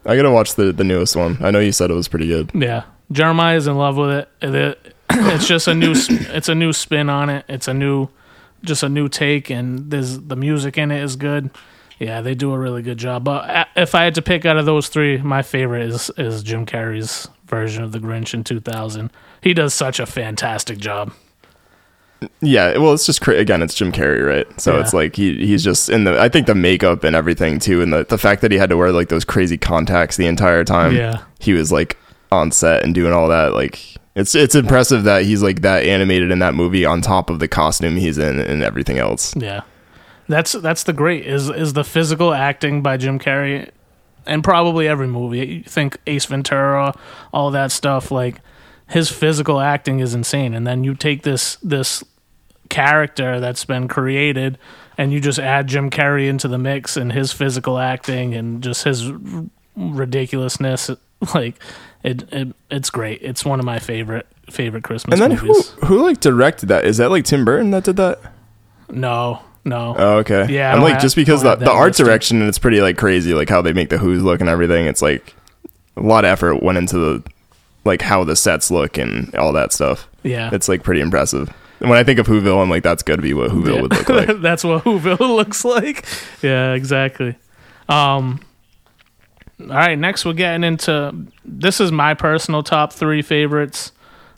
[0.06, 1.36] I gotta watch the the newest one.
[1.40, 2.50] I know you said it was pretty good.
[2.54, 4.28] Yeah, Jeremiah's in love with it.
[4.40, 4.94] It- it-
[5.34, 5.92] it's just a new.
[5.96, 7.44] It's a new spin on it.
[7.48, 8.08] It's a new,
[8.62, 11.50] just a new take, and there's the music in it is good.
[11.98, 13.24] Yeah, they do a really good job.
[13.24, 16.42] But uh, if I had to pick out of those three, my favorite is is
[16.42, 19.10] Jim Carrey's version of the Grinch in 2000.
[19.40, 21.12] He does such a fantastic job.
[22.40, 24.60] Yeah, well, it's just again, it's Jim Carrey, right?
[24.60, 24.80] So Yeah.
[24.80, 26.20] it's like he he's just in the.
[26.20, 28.76] I think the makeup and everything too, and the the fact that he had to
[28.76, 30.94] wear like those crazy contacts the entire time.
[30.96, 31.22] Yeah.
[31.38, 31.96] he was like
[32.32, 33.54] on set and doing all that.
[33.54, 37.38] Like it's it's impressive that he's like that animated in that movie on top of
[37.38, 39.36] the costume he's in and everything else.
[39.36, 39.62] Yeah,
[40.26, 43.70] that's that's the great is is the physical acting by Jim Carrey,
[44.26, 45.46] and probably every movie.
[45.46, 46.94] You think Ace Ventura,
[47.32, 48.10] all that stuff.
[48.10, 48.40] Like
[48.88, 52.02] his physical acting is insane, and then you take this this
[52.68, 54.58] character that's been created,
[54.96, 58.82] and you just add Jim Carrey into the mix and his physical acting and just
[58.84, 59.10] his
[59.76, 60.90] ridiculousness.
[61.34, 61.60] Like
[62.02, 63.20] it, it it's great.
[63.22, 65.70] It's one of my favorite favorite Christmas And then who movies.
[65.84, 66.84] who like directed that?
[66.84, 68.18] Is that like Tim Burton that did that?
[68.90, 69.94] No, no.
[69.98, 70.46] Oh, okay.
[70.48, 73.34] Yeah, I'm like have- just because the the art direction and it's pretty like crazy,
[73.34, 74.86] like how they make the Who's look and everything.
[74.86, 75.34] It's like
[75.96, 77.22] a lot of effort went into the
[77.84, 80.08] like how the sets look and all that stuff.
[80.22, 80.50] yeah.
[80.52, 81.52] It's like pretty impressive.
[81.80, 83.80] And when I think of Whoville, I'm like, that's got to be what Whoville Yeah.
[83.82, 84.40] would look like.
[84.40, 86.04] That's what Whoville looks like.
[86.42, 87.36] Yeah, exactly.
[87.88, 88.40] Um,
[89.60, 93.92] all right, next we're getting into this is my personal top three favorites.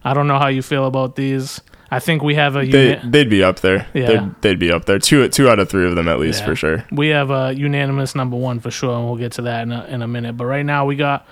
[0.04, 1.61] I don't know how you feel about these.
[1.90, 3.87] I think we have a they uni- they'd be up there.
[3.92, 4.06] Yeah.
[4.06, 4.98] They'd, they'd be up there.
[4.98, 6.46] Two two out of three of them at least Yeah.
[6.46, 6.85] for sure.
[6.92, 9.85] we have a unanimous number one for sure, and we'll get to that in a,
[9.87, 10.37] in a minute.
[10.37, 11.26] But right now we got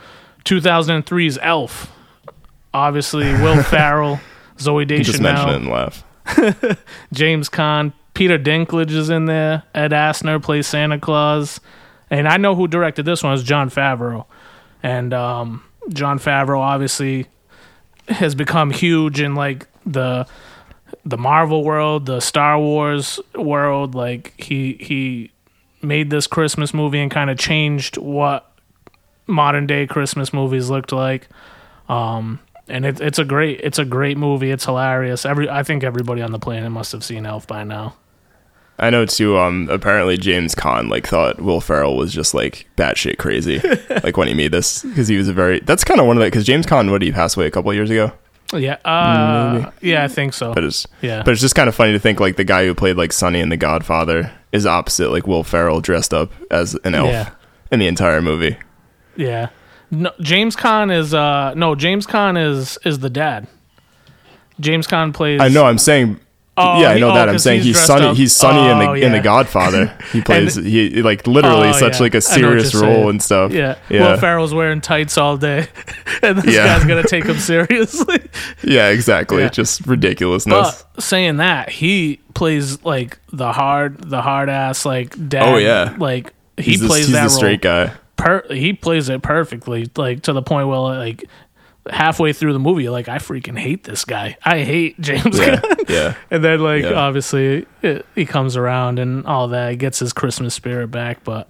[0.45, 1.91] 2003's Elf.
[2.75, 4.21] Obviously, Will Ferrell,
[4.59, 6.79] Zoe You just mention it Deschanel, and laugh.
[7.13, 9.63] James Caan, Peter Dinklage is in there.
[9.75, 11.61] Ed Asner plays Santa Claus,
[12.11, 14.27] and I know who directed this one is Jon Favreau,
[14.83, 17.27] and um, Jon Favreau obviously
[18.09, 20.27] has become huge in like the
[21.05, 23.95] the Marvel world, the Star Wars world.
[23.95, 25.31] Like he he
[25.83, 28.51] made this Christmas movie and kind of changed what
[29.27, 31.29] modern day Christmas movies looked like.
[31.89, 34.51] Um, and it, it's a great it's a great movie.
[34.51, 35.25] It's hilarious.
[35.25, 37.95] Every I think everybody on the planet must have seen Elf by now.
[38.79, 39.37] I know too.
[39.39, 43.59] Um, apparently James Caan like thought Will Ferrell was just like batshit crazy,
[44.05, 45.61] like when he made this because he was a very.
[45.61, 47.51] That's kind of one of the because James Caan, what did he pass away a
[47.51, 48.13] couple years ago?
[48.55, 49.91] Yeah, uh, Maybe.
[49.91, 50.55] yeah, I think so.
[50.55, 52.75] But it's Yeah, but it's just kind of funny to think like the guy who
[52.75, 56.95] played like Sonny in The Godfather is opposite like Will Ferrell dressed up as an
[56.95, 57.31] elf Yeah.
[57.71, 58.57] in the entire movie.
[59.17, 59.49] yeah.
[59.91, 63.49] No, James Caan is uh no James Caan is is the dad.
[64.61, 65.41] James Caan plays.
[65.41, 65.65] I know.
[65.65, 66.21] I'm saying.
[66.59, 67.29] Oh, yeah, I he- know oh, that.
[67.29, 68.07] I'm saying he's he's, dressed Sonny.
[68.07, 68.17] up.
[68.17, 69.21] He's Sonny in the Oh, in the.
[69.21, 69.93] Godfather.
[70.13, 72.01] He plays he like literally Oh, such yeah.
[72.01, 73.09] like a serious role saying.
[73.11, 73.53] and stuff.
[73.53, 73.77] Yeah.
[73.91, 75.69] yeah, Will Ferrell's wearing tights all day,
[76.23, 76.67] and this Yeah.
[76.79, 78.21] guy's gonna take him seriously.
[78.65, 79.43] yeah, exactly.
[79.43, 79.51] Yeah.
[79.51, 80.85] Just ridiculousness.
[80.95, 85.43] But saying that, he plays like the hard, the hard ass like dad.
[85.55, 85.95] Oh, yeah.
[85.99, 87.93] like he he's plays that straight guy.
[88.17, 91.25] per he plays it perfectly like to the point where like
[91.91, 94.37] halfway through the movie like I freaking hate this guy.
[94.45, 95.89] I hate James Yeah, Caan.
[95.89, 96.15] yeah.
[96.31, 96.93] and then like Yeah.
[96.95, 99.71] obviously it, he comes around and all that.
[99.71, 101.49] He gets his Christmas spirit back but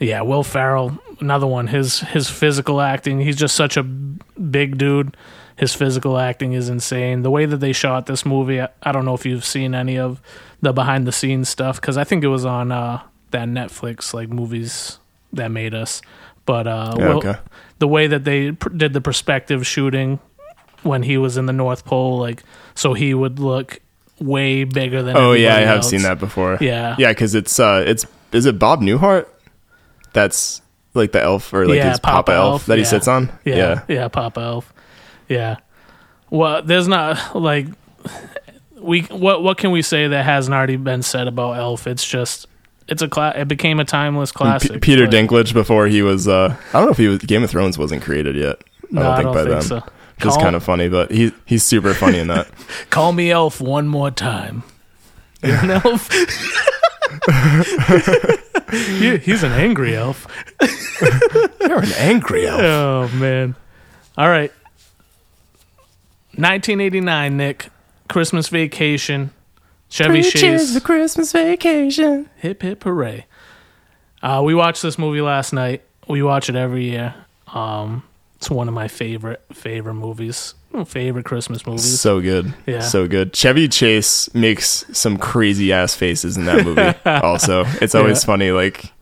[0.00, 1.66] yeah Will Ferrell another one.
[1.68, 5.16] His his physical acting he's just such a big dude.
[5.56, 7.22] His physical acting is insane.
[7.22, 9.98] The way that they shot this movie I, I don't know if you've seen any
[9.98, 10.20] of
[10.62, 14.28] the behind the scenes stuff because I think it was on uh that Netflix like
[14.28, 14.98] movies
[15.32, 16.00] that made us.
[16.46, 17.36] But uh Yeah, Will, okay.
[17.78, 20.18] The way that they pr- did the perspective shooting
[20.82, 22.42] when he was in the North Pole, like
[22.74, 23.80] so he would look
[24.20, 25.16] way bigger than.
[25.16, 25.90] Oh yeah, I have else.
[25.90, 26.58] seen that before.
[26.60, 26.96] Yeah.
[26.98, 29.26] yeah, because it's uh, it's is it Bob Newhart?
[30.12, 30.62] That's
[30.94, 32.88] like the elf or like Yeah, his Papa, Papa elf, Elf, that he yeah.
[32.88, 33.30] sits on.
[33.44, 34.72] Yeah, yeah, Papa Elf.
[35.28, 35.56] Yeah.
[36.30, 37.66] Well, there's not like
[38.80, 41.86] we what what can we say that hasn't already been said about Elf?
[41.86, 42.46] It's just
[42.88, 44.72] it's a cla- it became a timeless And classic.
[44.72, 47.42] P- Peter but- Dinklage before he was uh, I don't know if he was Game
[47.44, 48.62] of Thrones wasn't created yet.
[48.90, 49.62] No, I don't I think don't by think then.
[49.62, 49.76] so.
[50.16, 52.48] Which is Call- kind of funny, but he he's super funny in that.
[52.90, 54.62] Call me Elf one more time.
[55.42, 56.08] You're an elf.
[58.70, 60.26] He- he's an angry elf.
[61.62, 62.60] You're an angry elf.
[62.60, 63.54] Oh man.
[64.18, 64.52] All right.
[66.32, 67.70] 1989, Nick.
[68.08, 69.30] Christmas Vacation.
[69.88, 70.78] Chevy Chase.
[70.80, 72.28] Christmas vacation.
[72.36, 73.26] Hip hip hooray.
[74.22, 75.82] Uh, we watched this movie last night.
[76.08, 77.14] We watch it every year.
[77.48, 78.02] Um,
[78.36, 80.54] it's one of my favorite favorite movies.
[80.86, 81.98] Favorite Christmas movies.
[81.98, 82.52] So good.
[82.66, 82.80] Yeah.
[82.80, 83.32] So good.
[83.32, 87.64] Chevy Chase makes some crazy ass faces in that movie also.
[87.80, 88.26] It's always Yeah.
[88.26, 88.92] funny, like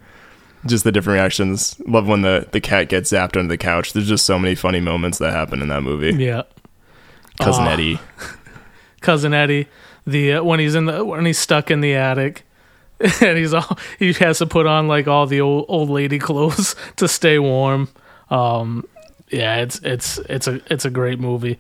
[0.65, 1.77] just the different reactions.
[1.87, 3.93] Love when the, the cat gets zapped under the couch.
[3.93, 6.15] There's just so many funny moments that happen in that movie.
[6.23, 6.43] yeah.
[7.41, 7.71] Cousin Aw.
[7.73, 8.01] Eddie.
[9.01, 9.67] cousin Eddie,
[10.07, 12.45] the uh, when he's in the when he's stuck in the attic,
[13.01, 16.75] and he's all he has to put on like all the old old lady clothes
[16.97, 17.89] to stay warm.
[18.31, 18.87] Um,
[19.31, 21.59] yeah, it's it's it's a it's a great movie.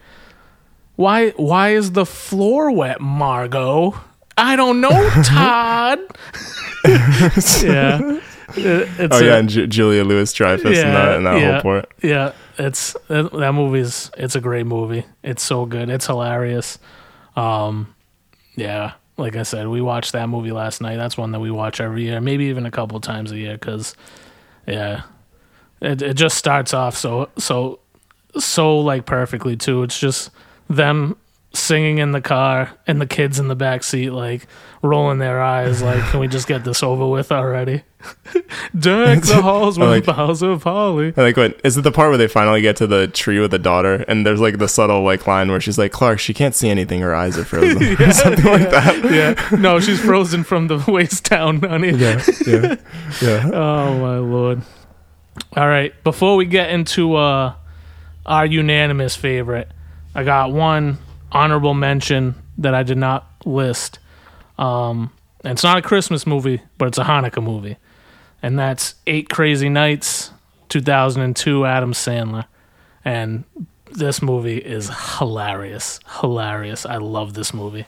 [0.97, 4.01] Why why is the floor wet, Margo?
[4.39, 5.99] I don't know, Todd.
[6.85, 8.21] yeah,
[8.57, 11.53] It- it's Oh a- yeah, and Ju- Julia Louis Dreyfus in that in that yeah,
[11.55, 11.93] whole part.
[12.03, 15.05] Yeah, it's that, that movie's it's a great movie.
[15.23, 15.91] It's so good.
[15.91, 16.79] It's hilarious.
[17.35, 17.95] Um,
[18.57, 20.97] yeah, like I said, we watched that movie last night.
[20.97, 23.55] That's one that we watch every year, maybe even a couple times a year.
[23.55, 23.95] Because,
[24.67, 25.03] yeah,
[25.81, 27.79] it it just starts off so so
[28.39, 29.83] so like perfectly too.
[29.83, 30.31] It's just
[30.69, 31.17] them
[31.53, 34.47] singing in the car and the kids in the back seat like
[34.83, 37.83] rolling their eyes like can we just get this over with already?
[38.79, 41.15] Deck the halls with like- boughs of holly.
[41.17, 43.51] I like what is it the part where they finally get to the tree with
[43.53, 46.55] the daughter and there's like the subtle like line where she's like Clark she can't
[46.55, 49.05] see anything her eyes are frozen or something like that.
[49.51, 49.57] yeah.
[49.59, 51.93] No she's frozen from the waist down honey.
[51.93, 52.77] Yeah, yeah,
[53.23, 53.51] yeah.
[53.53, 54.63] oh my lord.
[55.57, 57.55] All right before we get into uh
[58.27, 59.71] our unanimous favorite
[60.15, 60.99] i got one
[61.33, 63.99] honorable mention that i did not list
[64.59, 65.11] um
[65.45, 67.77] and it's not a christmas movie but it's a hanukkah movie
[68.43, 70.31] and that's eight crazy nights
[70.69, 72.45] 2002 adam sandler
[73.05, 73.45] and
[73.93, 77.87] this movie is hilarious hilarious i love this movie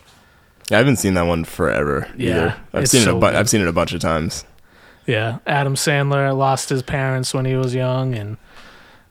[0.71, 2.57] Yeah, I haven't seen that one forever Yeah, either.
[2.75, 3.05] I've seen it.
[3.05, 4.45] so A bu- I've seen it a bunch of times.
[5.07, 8.37] Yeah, Adam Sandler lost his parents when he was young, and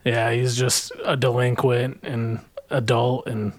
[0.05, 3.53] yeah, he's just a delinquent and adult, and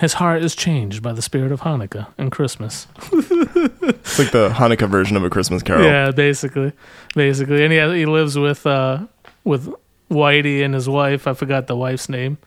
[0.00, 2.86] his heart is changed by the spirit of Hanukkah and Christmas.
[3.12, 5.84] It's like the Hanukkah version of a Christmas Carol.
[5.84, 6.72] Yeah, basically,
[7.14, 9.06] basically, and he has, he lives with uh
[9.44, 9.72] with
[10.10, 11.26] Whitey and his wife.
[11.26, 12.38] I forgot the wife's name,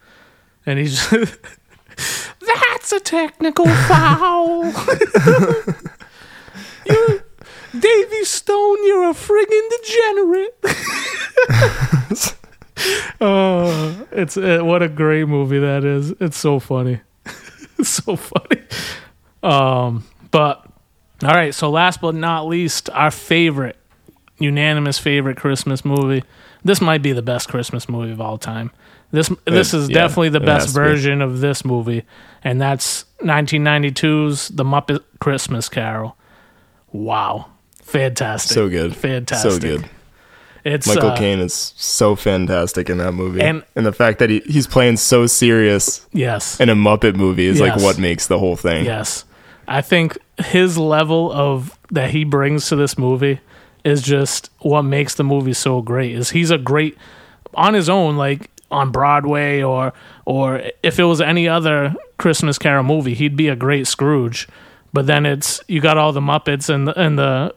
[0.65, 1.09] and he's.
[2.39, 4.65] That's a technical foul.
[6.85, 7.21] you,
[7.77, 10.55] Davy Stone, you're a friggin' degenerate.
[13.21, 16.11] oh, it's uh, what a great movie that is.
[16.19, 17.01] It's so funny.
[17.79, 18.61] it's so funny.
[19.43, 20.65] Um, but
[21.23, 23.77] all right, so last but not least, our favorite,
[24.37, 26.23] unanimous favorite Christmas movie.
[26.63, 28.71] This might be the best Christmas movie of all time.
[29.11, 30.83] This this is yeah, definitely the best to be.
[30.83, 32.03] version of this movie,
[32.43, 36.17] and that's 1992's The Muppet Christmas Carol.
[36.91, 37.45] Wow,
[37.81, 38.53] fantastic!
[38.53, 38.95] So good.
[38.95, 39.89] fantastic, So good.
[40.73, 43.41] It's Michael uh, Caine is so fantastic in that movie.
[43.41, 47.45] And- And, the fact that he, he's playing so serious Yes, in a Muppet movie
[47.47, 48.85] is like what makes the whole thing.
[48.85, 49.23] Yes.
[49.67, 53.39] I think his level of that he brings to this movie
[53.83, 56.11] is just what makes the movie so great.
[56.15, 56.97] Is he's a great
[57.53, 59.93] on his own like on Broadway or
[60.25, 64.47] or if it was any other Christmas Carol movie, he'd be a great Scrooge.
[64.93, 67.53] But then it's you got all the Muppets and the, and the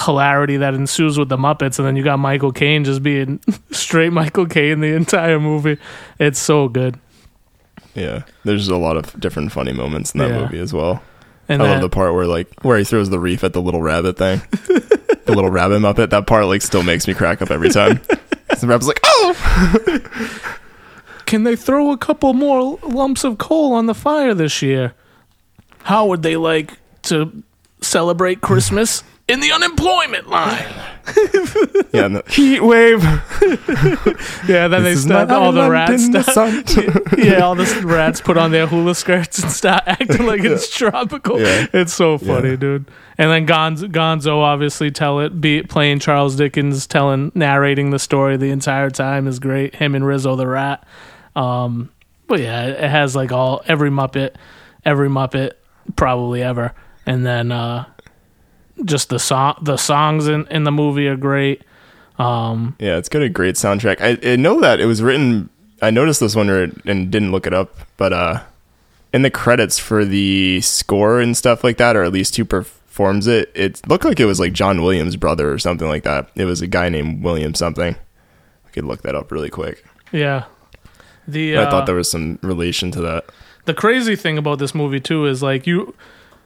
[0.00, 4.12] hilarity that ensues with the Muppets, and then you got Michael Caine just being straight
[4.12, 5.78] Michael Caine the entire movie.
[6.18, 6.98] It's so good.
[7.94, 8.22] Yeah.
[8.44, 10.40] There's a lot of different funny moments in that Yeah.
[10.40, 11.02] movie as well.
[11.48, 13.60] And I then, love the part where like where he throws the reef at the
[13.60, 14.40] little rabbit thing.
[14.50, 16.10] the little rabbit muppet.
[16.10, 18.00] That part like still makes me crack up every time.
[18.60, 20.00] the rabbit's like, oh
[21.26, 24.94] Can they throw a couple more lumps of coal on the fire this year?
[25.82, 27.42] How would they like to
[27.80, 29.02] celebrate Christmas
[29.32, 30.64] in the unemployment line.
[31.92, 33.02] Yeah, and the heat wave.
[34.48, 36.06] Yeah, then This is they start my all the island rats.
[36.06, 36.84] in the Start, sun.
[37.18, 41.38] yeah, all the rats put on their hula skirts and start acting like it's tropical.
[41.40, 41.66] Yeah.
[41.72, 42.56] It's so funny, Yeah.
[42.56, 42.90] dude.
[43.18, 48.36] And then Gonzo, Gonzo obviously tell it, be playing Charles Dickens, telling, narrating the story
[48.36, 49.74] the entire time is great.
[49.74, 50.86] Him and Rizzo the rat.
[51.36, 51.90] Um,
[52.26, 54.34] but yeah, it has like all every Muppet,
[54.84, 55.52] every Muppet
[55.96, 56.72] probably ever.
[57.06, 57.84] And then uh,
[58.84, 61.62] just the song, the songs in in the movie are great.
[62.18, 64.00] Um, Yeah, it's got a great soundtrack.
[64.00, 65.48] I, I know that it was written.
[65.80, 68.42] I noticed this one and didn't look it up, but uh,
[69.12, 73.26] in the credits for the score and stuff like that, or at least who performs
[73.26, 76.30] it, it looked like it was like John Williams' brother or something like that.
[76.36, 77.96] It was a guy named William something.
[78.66, 79.84] I could look that up really quick.
[80.12, 80.44] yeah.
[81.26, 83.26] The I uh, thought there was some relation to that.
[83.64, 85.94] the crazy thing about this movie too is like you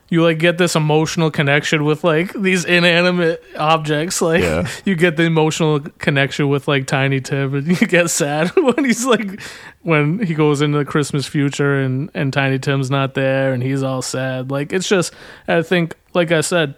[0.09, 4.69] you like get this emotional connection with like these inanimate objects like Yeah.
[4.85, 9.05] you get the emotional connection with like tiny tim and you get sad when he's
[9.05, 9.40] like
[9.83, 13.83] when he goes into the christmas future and and tiny tim's not there and he's
[13.83, 15.12] all sad like it's just
[15.49, 16.75] i think like i said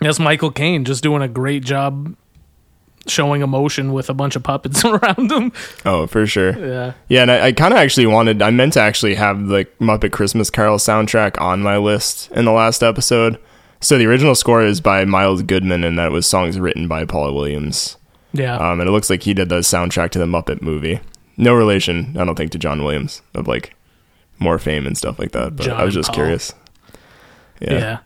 [0.00, 2.14] that's michael caine just doing a great job
[3.10, 5.52] showing emotion with a bunch of puppets around him
[5.84, 6.58] Oh, for sure.
[6.58, 9.66] yeah Yeah, and I, I kind of actually wanted, I meant to actually have the
[9.80, 13.38] Muppet Christmas Carol soundtrack on my list in the last episode.
[13.80, 17.34] So the original score is by Miles Goodman, and that was songs written by Paul
[17.34, 17.96] Williams.
[18.32, 21.00] yeah Um, and it looks like he did the soundtrack to the Muppet movie.
[21.36, 23.74] No relation, I don't think, to John Williams of like
[24.40, 25.54] more fame and stuff like that.
[25.56, 26.14] But I was just Paul.
[26.16, 26.52] curious.
[27.60, 27.98] yeah, Yeah,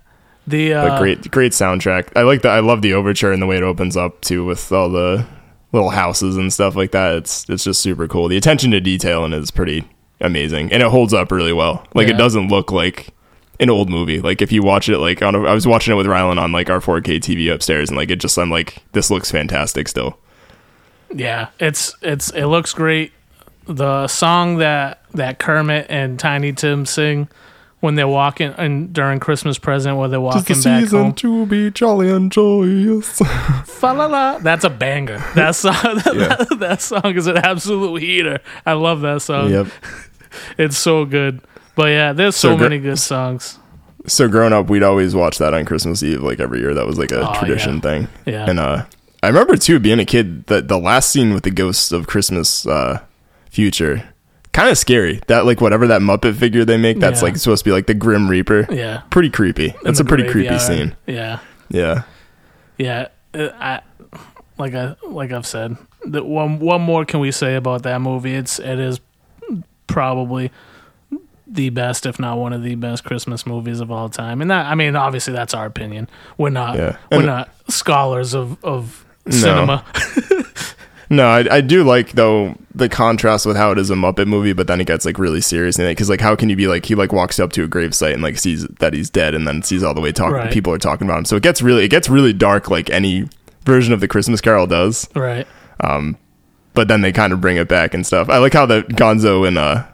[0.47, 2.09] the uh but great, great soundtrack.
[2.17, 2.51] I like that.
[2.53, 5.27] I love the overture and the way it opens up too, with all the
[5.73, 7.17] little houses and stuff like that.
[7.17, 8.29] It's it's just super cool.
[8.29, 9.89] The attention to detail in it is pretty
[10.21, 11.87] amazing, and it holds up really well.
[11.95, 12.15] Like Yeah.
[12.15, 13.09] it doesn't look like
[13.61, 14.21] an old movie.
[14.21, 16.51] Like if you watch it, like on, a, I was watching it with Rylan on
[16.53, 20.19] like our 4K TV upstairs, and like it just, I'm like, this looks fantastic still.
[21.15, 23.13] Yeah, it's it's it looks great.
[23.67, 27.29] The song that that Kermit and Tiny Tim sing
[27.83, 31.13] when they're walking and during Christmas present where they're walking back home.
[31.15, 33.19] to be jolly and joyous.
[33.65, 34.39] Fa-la-la.
[34.39, 35.19] That's a banger.
[35.35, 36.15] That song that,
[36.51, 36.57] Yeah.
[36.59, 38.39] that, song is an absolute heater.
[38.65, 39.51] I love that song.
[39.51, 39.67] yep.
[40.57, 41.41] It's so good.
[41.75, 43.59] But yeah, there's so, So gr- many good songs.
[44.07, 46.75] So growing up, we'd always watch that on Christmas Eve, like every year.
[46.75, 47.81] That was like a Oh, tradition yeah.
[47.81, 48.09] thing.
[48.27, 48.49] Yeah.
[48.49, 48.85] And uh,
[49.23, 52.67] I remember too being a kid that the last scene with the ghosts of Christmas
[52.67, 53.01] uh,
[53.51, 54.12] future,
[54.53, 55.21] kind of scary.
[55.29, 57.25] That like whatever that Muppet figure they make, that's Yeah.
[57.29, 58.67] like supposed to be like the Grim Reaper.
[58.71, 59.03] yeah.
[59.11, 59.75] Pretty creepy.
[59.83, 60.95] That's a pretty creepy scene.
[61.07, 61.39] Yeah.
[61.69, 62.03] Yeah.
[62.79, 63.81] Yeah, uh, I
[64.59, 65.77] like I like I've said.
[66.05, 68.35] The one one more can we say about that movie?
[68.35, 68.99] It's it is
[69.87, 70.51] probably
[71.47, 74.41] the best, if not one of the best Christmas movies of all time.
[74.41, 76.09] And that I mean, obviously that's our opinion.
[76.39, 76.97] We're not Yeah.
[77.11, 79.85] we're not scholars of of cinema.
[81.13, 84.55] No, I, I do like though the contrast with how it is a Muppet movie,
[84.55, 86.67] but then it gets like really serious in it because like how can you be
[86.67, 89.47] like he like walks up to a gravesite and like sees that he's dead and
[89.47, 90.51] then sees all the way talking Right.
[90.53, 91.25] people are talking about him.
[91.27, 93.29] So it gets really it gets really dark like any
[93.65, 95.07] version of the Christmas Carol does.
[95.15, 95.47] right.
[95.81, 96.17] Um,
[96.75, 98.31] But then they kind of bring it back and stuff.
[98.31, 99.85] I like how the Gonzo and uh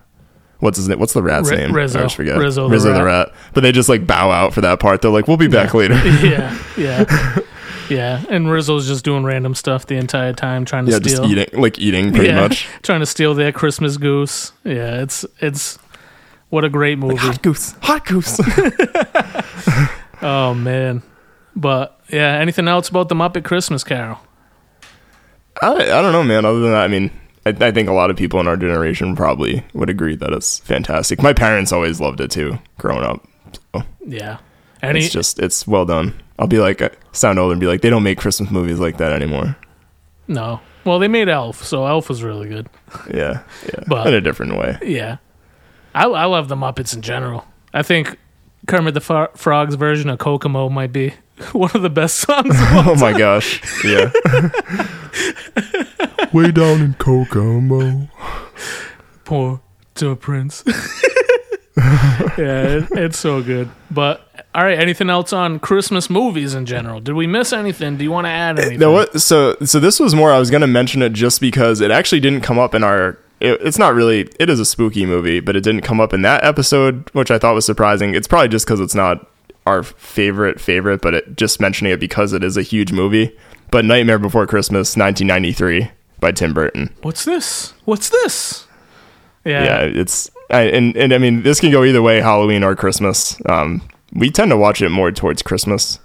[0.61, 1.01] what's his name?
[1.01, 1.73] What's the rat's Ri- name?
[1.75, 1.99] Rizzo.
[1.99, 2.39] I always forget.
[2.39, 3.33] Rizzo the the rat.
[3.55, 5.03] But they just like bow out for that part.
[5.03, 5.95] They're like, we'll be back later.
[6.25, 7.05] yeah, yeah,
[7.91, 8.25] yeah.
[8.29, 11.25] And Rizzo's just doing random stuff the entire time, trying to yeah, steal.
[11.25, 12.69] just eating like eating pretty yeah, much.
[12.83, 14.53] trying to steal their Christmas goose.
[14.65, 15.79] Yeah, it's it's
[16.51, 17.17] what a great movie.
[17.17, 18.41] Hot goose, hot goose.
[20.21, 21.03] Oh man.
[21.55, 24.19] But yeah, anything else about the Muppet Christmas Carol?
[25.61, 26.45] I, I don't know, man.
[26.45, 27.11] Other than that, I mean,
[27.45, 30.59] I, I think a lot of people in our generation probably would agree that it's
[30.61, 31.23] fantastic.
[31.23, 33.27] My parents always loved it too, growing up.
[33.75, 34.39] So Yeah.
[34.83, 36.15] Any it's just, it's well done.
[36.39, 38.99] I'll be like, uh, sound older and be like, they don't make Christmas movies like
[38.99, 39.57] that anymore.
[40.27, 40.61] no.
[40.85, 42.67] Well, they made Elf, so Elf was really good.
[43.13, 44.79] Yeah, yeah, But- in a different way.
[44.83, 45.19] Yeah.
[45.95, 47.45] I I love the Muppets in general.
[47.75, 48.17] I think
[48.67, 51.13] Kermit the Fro- Frog's version of Kokomo might be
[51.53, 52.55] one of the best songs.
[52.57, 54.11] oh my gosh, yeah.
[56.33, 58.09] Way down in Kokomo.
[59.25, 59.61] Poor
[59.97, 60.63] to Prince.
[62.39, 63.71] yeah, it, it's so good.
[63.91, 67.01] But all right, anything else on Christmas movies in general?
[67.01, 67.97] Did we miss anything?
[67.97, 68.81] Do you want to add eh, anything?
[68.81, 69.21] No, what?
[69.21, 70.33] So, so this was more.
[70.33, 73.19] I was gonna mention it just because it actually didn't come up in our.
[73.41, 74.29] It, it's not really.
[74.41, 77.39] It is a spooky movie, but it didn't come up in that episode, which I
[77.39, 78.15] thought was surprising.
[78.15, 79.31] It's probably just because it's not
[79.67, 83.37] our favorite favorite, but it just mentioning it because it is a huge movie.
[83.71, 86.93] But Nightmare Before Christmas, 1993, by Tim Burton.
[87.03, 87.75] What's this?
[87.85, 88.67] What's this?
[89.45, 89.65] Yeah.
[89.65, 93.41] Yeah, it's I, and and I mean this can go either way, Halloween or Christmas.
[93.47, 93.83] Um,
[94.13, 95.99] we tend to watch it more towards Christmas,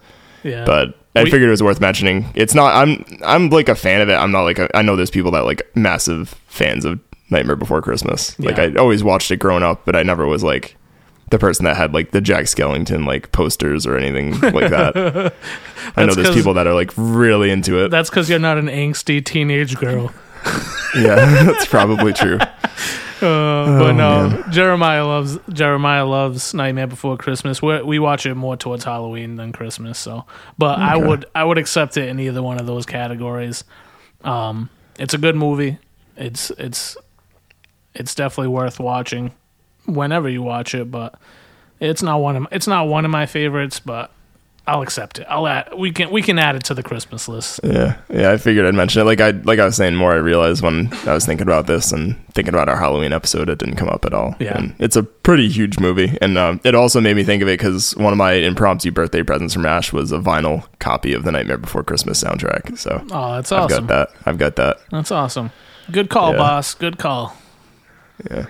[0.44, 0.66] Yeah.
[0.66, 2.26] but I We- figured it was worth mentioning.
[2.36, 2.76] It's not.
[2.76, 3.06] I'm.
[3.26, 4.16] I'm like a fan of it.
[4.16, 4.60] I'm not like.
[4.60, 8.38] A, I know there's people that like massive fans of Nightmare Before Christmas.
[8.40, 8.64] Like Yeah.
[8.64, 10.76] I always watched it growing up, but I never was like
[11.30, 15.34] the person that had like the Jack Skellington like posters or anything like that.
[15.96, 17.90] I know there's people that are like really into it.
[17.90, 20.12] That's because you're not an angsty teenage girl.
[20.96, 21.16] yeah,
[21.46, 22.38] that's probably true.
[23.22, 24.52] Uh, but no, Oh, man.
[24.52, 27.62] Jeremiah loves Jeremiah loves Nightmare Before Christmas.
[27.62, 29.98] we we watch it more towards Halloween than Christmas.
[30.00, 30.26] So,
[30.58, 33.64] but I would I would accept it in either one of those categories.
[34.24, 35.78] Um, it's a good movie.
[36.18, 36.98] It's it's
[37.94, 39.32] it's definitely worth watching
[39.86, 40.90] whenever you watch it.
[40.92, 41.16] But
[41.80, 43.80] it's not one of it's not one of my favorites.
[43.80, 44.12] But
[44.66, 45.28] I'll accept it.
[45.30, 47.60] I'll add we can we can add it to the Christmas list.
[47.66, 48.32] Yeah, yeah.
[48.32, 49.06] I figured I'd mention it.
[49.06, 50.14] Like I like I was saying more.
[50.14, 53.60] I realized when I was thinking about this and thinking about our Halloween episode, it
[53.60, 54.36] didn't come up at all.
[54.40, 54.58] Yeah.
[54.58, 57.60] and it's a pretty huge movie, and um, it also made me think of it
[57.60, 61.34] because one of my impromptu birthday presents from Ash was a vinyl copy of the
[61.34, 62.78] Nightmare Before Christmas soundtrack.
[62.78, 63.84] So Oh, that's awesome.
[63.84, 64.18] I've got that.
[64.26, 64.78] I've got that.
[64.92, 65.52] That's awesome.
[65.92, 66.38] Good call, Yeah.
[66.38, 66.74] boss.
[66.74, 67.36] Good call.
[68.32, 68.46] Yeah,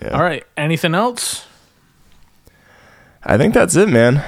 [0.00, 0.10] yeah.
[0.10, 0.44] All right.
[0.56, 1.44] Anything else?
[3.24, 4.22] I think that's it, man.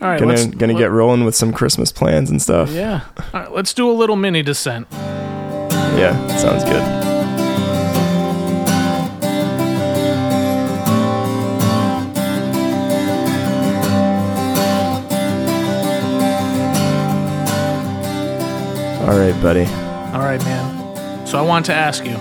[0.00, 0.20] All right.
[0.20, 2.70] gonna gonna let- get rolling with some Christmas plans and stuff.
[2.70, 3.00] Yeah.
[3.32, 4.86] All right, let's do a little mini descent.
[4.92, 6.82] yeah sounds good.
[19.06, 19.64] All right, buddy.
[20.12, 21.26] All right, man.
[21.26, 22.16] So I want to ask you,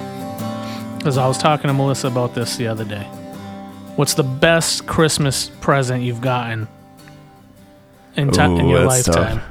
[0.97, 3.03] because I was talking to Melissa about this the other day.
[3.95, 6.67] What's the best Christmas present you've gotten
[8.15, 9.15] in, ti- in your that's tough.
[9.15, 9.41] lifetime?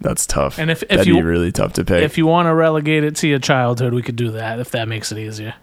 [0.00, 0.58] That's tough.
[0.58, 2.02] And if- if That'd you- be really tough to pick.
[2.02, 4.88] If you want to relegate it to your childhood, we could do that if that
[4.88, 5.54] makes it easier.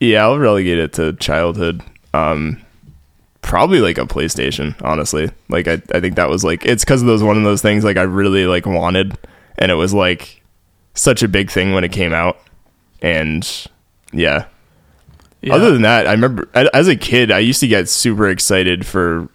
[0.00, 1.82] yeah, I'll relegate it to childhood.
[2.14, 2.58] Um,
[3.40, 5.30] probably like a PlayStation, honestly.
[5.48, 7.84] Like I, I think that was like it's because of those one of those things
[7.84, 9.16] like I really like wanted,
[9.58, 10.42] and it was like
[10.94, 12.38] such a big thing when it came out,
[13.00, 13.48] and
[14.12, 14.46] yeah.
[15.40, 15.54] Yeah.
[15.54, 19.28] Other than that, I remember as a kid, I used to get super excited for.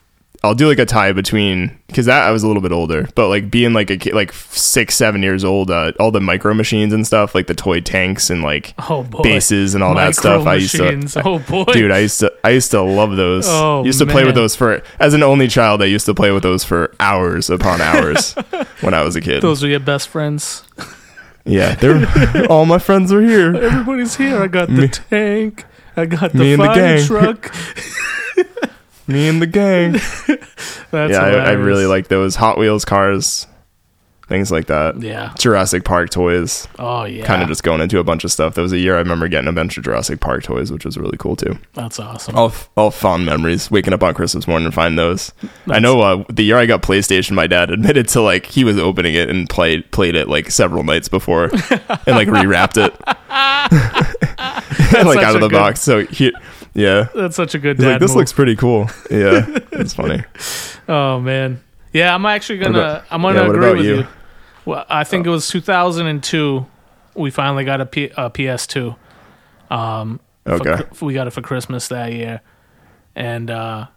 [0.43, 3.27] I'll do like a tie between because that I was a little bit older, but
[3.27, 6.93] like being like a kid, like six, seven years old, uh, all the micro machines
[6.93, 10.43] and stuff, like the toy tanks and like oh boy, bases and all that Micro
[10.43, 10.47] stuff.
[10.47, 10.75] I used
[11.13, 11.21] to.
[11.25, 13.45] Oh boy, dude, I used to, I used to love those.
[13.47, 15.81] Oh, used to play with those for as an only child.
[15.81, 18.33] I used to play with those for hours upon hours
[18.81, 19.41] when I was a kid.
[19.41, 20.63] those are your best friends.
[21.45, 23.55] yeah, they're all my friends are here.
[23.55, 24.41] Everybody's here.
[24.41, 25.65] I got the Me- tank.
[25.95, 27.05] I got the the fire gang.
[27.07, 27.53] truck.
[29.07, 29.91] Me and the gang.
[30.91, 33.47] That's yeah, I, I really like those Hot Wheels cars,
[34.27, 35.01] things like that.
[35.01, 35.33] Yeah.
[35.39, 36.67] Jurassic Park toys.
[36.77, 37.25] Oh yeah.
[37.25, 38.55] Kind of just going into a bunch of stuff.
[38.55, 40.97] There was a year I remember getting a bunch of Jurassic Park toys, which was
[40.97, 41.57] really cool too.
[41.73, 42.35] That's awesome.
[42.35, 43.71] All all fond memories.
[43.71, 45.31] Waking up on Christmas morning and find those.
[45.69, 48.77] I know uh, the year I got PlayStation, my dad admitted to like he was
[48.77, 52.93] opening it and played played it like several nights before, and like rewrapped it,
[54.97, 55.81] and like out of the good- box.
[55.81, 56.33] So he,
[56.77, 58.17] yeah, That's such a good he's dad like this move.
[58.17, 58.89] looks pretty cool.
[59.11, 60.23] Yeah, it's funny.
[60.87, 61.61] Oh man.
[61.93, 62.77] Yeah, I'm actually gonna.
[62.79, 63.95] about- I'm gonna yeah, agree with you?
[63.97, 64.07] you?
[64.65, 66.65] Well, I think it was 2002.
[67.15, 68.95] We finally got a, P, a PS2.
[69.71, 70.83] Um, Okay.
[70.83, 72.39] Chr- we got it for Christmas that year,
[73.15, 73.87] and uh,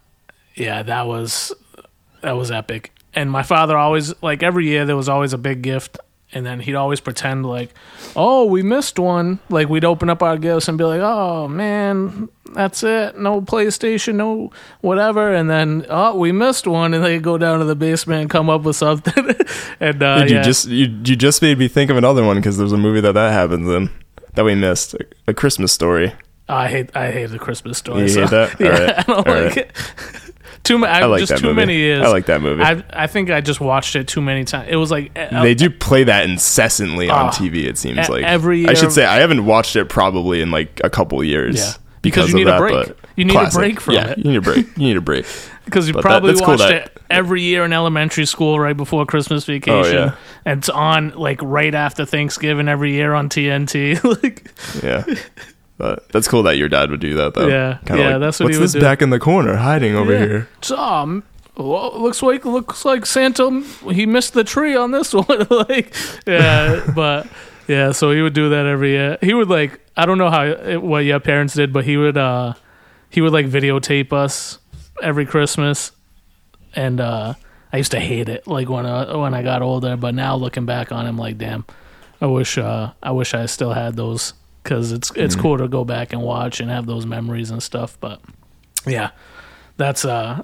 [0.55, 1.53] yeah, that was
[2.21, 2.91] that was epic.
[3.13, 5.97] And my father always like every year there was always a big gift,
[6.33, 7.73] and then he'd always pretend like,
[8.17, 12.27] "Oh, we missed one." Like we'd open up our gifts and be like, "Oh man,
[12.53, 13.17] that's it.
[13.17, 17.65] No PlayStation, no whatever." And then, "Oh, we missed one," and they go down to
[17.65, 19.35] the basement and come up with something.
[19.79, 20.37] and uh, Dude, yeah.
[20.37, 23.01] you just you, you just made me think of another one because there's a movie
[23.01, 23.89] that that happens in
[24.35, 26.13] that we missed, a, a Christmas story.
[26.49, 28.01] I hate I hate the Christmas story.
[28.03, 28.59] You so- hate that?
[28.59, 29.45] Yeah, Alright, I don't alright.
[29.45, 29.71] like it.
[30.63, 30.93] Too many.
[30.93, 31.55] I like just that too movie.
[31.55, 32.05] many years.
[32.05, 32.61] I like that movie.
[32.61, 34.67] I I think I just watched it too many times.
[34.69, 37.65] It was like uh, they do play that incessantly on Ah, TV.
[37.65, 40.89] It seems like every I should say I haven't watched it probably in like a
[40.91, 41.55] couple years.
[41.57, 41.73] Yeah.
[42.01, 42.87] Because you of need a break.
[43.15, 44.17] You need a break from yeah, it.
[44.17, 44.65] You need a break.
[44.77, 45.25] You need a break.
[45.65, 48.75] because you but that- probably cool watched that- it every year in elementary school right
[48.75, 49.97] before Christmas vacation.
[49.97, 50.15] Oh, yeah.
[50.45, 54.01] And it's on like right after Thanksgiving every year on TNT.
[54.23, 54.49] like
[54.83, 55.03] Yeah.
[55.77, 57.47] But that's cool that your dad would do that though.
[57.47, 59.95] Yeah, Kinda yeah, that's what What's he would this do." back in the corner hiding
[59.95, 60.19] over Yeah.
[60.19, 60.49] here?
[60.61, 61.23] So, um,
[61.57, 65.47] well, looks like looks like Santa he missed the tree on this one.
[65.49, 65.93] like,
[66.27, 67.27] yeah, but
[67.67, 69.17] yeah, so he would do that every year.
[69.21, 72.53] He would like I don't know how what your parents did, but he would uh
[73.09, 74.57] he would like videotape us
[75.01, 75.91] every Christmas,
[76.73, 77.33] and uh
[77.73, 79.95] I used to hate it like when I when I got older.
[79.97, 81.65] But now looking back on him, like damn,
[82.21, 84.33] I wish uh I wish I still had those
[84.63, 85.41] because it's it's Mm-hmm.
[85.41, 87.97] cool to go back and watch and have those memories and stuff.
[87.99, 88.21] But
[88.87, 89.11] yeah,
[89.77, 90.43] that's uh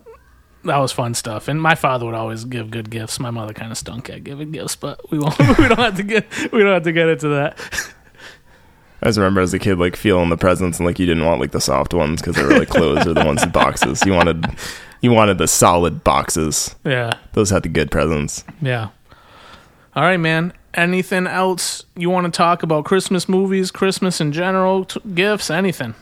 [0.64, 1.48] that was fun stuff.
[1.48, 3.20] And my father would always give good gifts.
[3.20, 5.38] My mother kind of stunk at giving gifts, but we won't.
[5.58, 6.26] we don't have to get.
[6.52, 7.58] We don't have to get into that.
[9.02, 11.40] I just remember as a kid, like feeling the presents and like you didn't want
[11.40, 14.04] like the soft ones because they were like clothes or the ones in boxes.
[14.06, 14.46] You wanted,
[15.02, 16.76] you wanted the solid boxes.
[16.84, 18.44] Yeah, Those had the good presents.
[18.62, 18.90] yeah.
[19.96, 20.54] All right, man.
[20.74, 22.86] Anything else you want to talk about?
[22.86, 25.96] Christmas movies, Christmas in general, t- gifts, anything?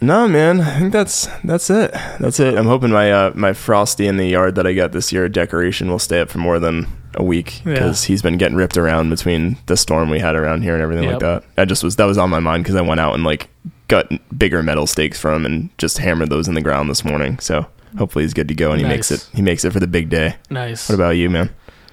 [0.00, 0.60] No, man.
[0.60, 1.90] I think that's that's it.
[2.20, 2.56] That's it.
[2.56, 5.90] I'm hoping my uh, my frosty in the yard that I got this year decoration
[5.90, 7.74] will stay up for more than a week Yeah.
[7.74, 11.04] because he's been getting ripped around between the storm we had around here and everything
[11.10, 11.42] like Yep.
[11.56, 11.60] that.
[11.60, 13.48] I just was that was on my mind because I went out and like
[13.88, 17.38] got bigger metal stakes from him and just hammered those in the ground this morning.
[17.40, 19.86] So hopefully he's good to go and he makes it he makes it for the
[19.86, 20.36] big day.
[20.50, 20.88] Nice.
[20.88, 21.50] What about you, man?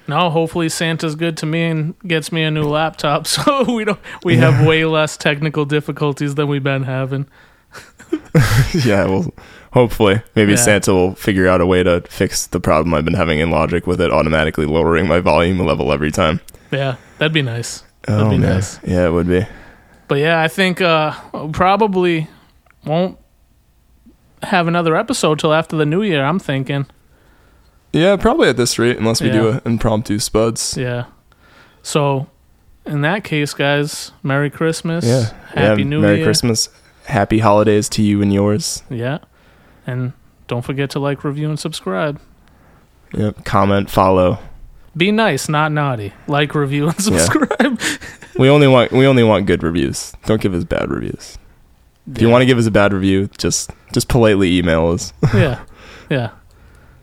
[0.08, 3.98] No, hopefully Santa's good to me and gets me a new laptop, so we don't
[4.24, 7.26] we have way less technical difficulties than we've been having.
[8.84, 9.32] yeah, well,
[9.76, 10.56] hopefully, maybe Yeah.
[10.56, 13.86] Santa will figure out a way to fix the problem I've been having in Logic
[13.86, 16.40] with it automatically lowering my volume level every time.
[16.70, 17.84] Yeah, that'd be nice.
[18.06, 18.80] That'd be nice.
[18.82, 19.46] Yeah, it would be.
[20.08, 21.12] But yeah, I think uh
[21.52, 22.26] probably
[22.86, 23.18] won't
[24.42, 26.24] have another episode till after the new year.
[26.24, 26.86] I'm thinking.
[27.92, 30.76] Yeah, probably at this rate, unless we do an impromptu spuds.
[30.76, 31.04] Yeah.
[31.82, 32.26] So,
[32.84, 35.04] in that case, guys, Merry Christmas.
[35.04, 35.32] Yeah.
[35.54, 36.16] Happy yeah, New Merry Year.
[36.16, 36.68] Merry Christmas.
[37.04, 38.82] Happy holidays to you and yours.
[38.90, 39.18] Yeah.
[39.86, 40.12] And
[40.48, 42.20] don't forget to like, review, and subscribe.
[43.14, 43.44] Yep.
[43.44, 44.38] Comment, follow.
[44.96, 46.12] Be nice, not naughty.
[46.26, 47.18] Like, review, and Yeah.
[47.18, 47.80] subscribe.
[48.38, 50.12] We only want we only want good reviews.
[50.26, 51.38] Don't give us bad reviews.
[52.14, 55.14] If you want to give us a bad review, just just politely email us.
[55.34, 55.64] yeah,
[56.10, 56.32] yeah.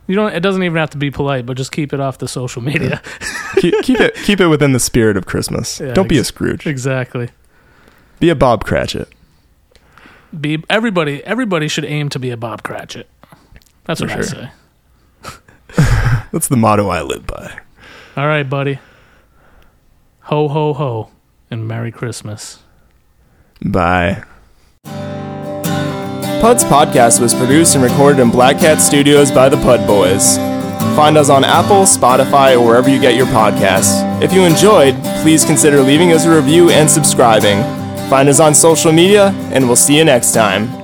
[0.05, 0.31] You don't.
[0.35, 3.01] It doesn't even have to be polite, but just keep it off the social media.
[3.55, 5.79] keep, keep it keep it within the spirit of Christmas.
[5.79, 6.67] Yeah, Don't be a Scrooge.
[6.67, 7.29] exactly.
[8.19, 9.09] Be a Bob Cratchit.
[10.39, 11.23] Be everybody.
[11.23, 13.09] Everybody should aim to be a Bob Cratchit.
[13.85, 14.49] That's For what I say.
[16.31, 17.59] That's the motto I live by.
[18.17, 18.79] All right, buddy.
[20.21, 21.11] Ho ho ho,
[21.51, 22.63] and Merry Christmas.
[23.61, 24.23] Bye.
[26.41, 30.37] Pud's podcast was produced and recorded in Black Cat Studios by the Pud Boys.
[30.95, 34.21] Find us on Apple, Spotify, or wherever you get your podcasts.
[34.21, 37.82] If you enjoyed, please consider leaving us a review and subscribing.
[38.13, 40.82] Find us on social media, and we'll see you next time.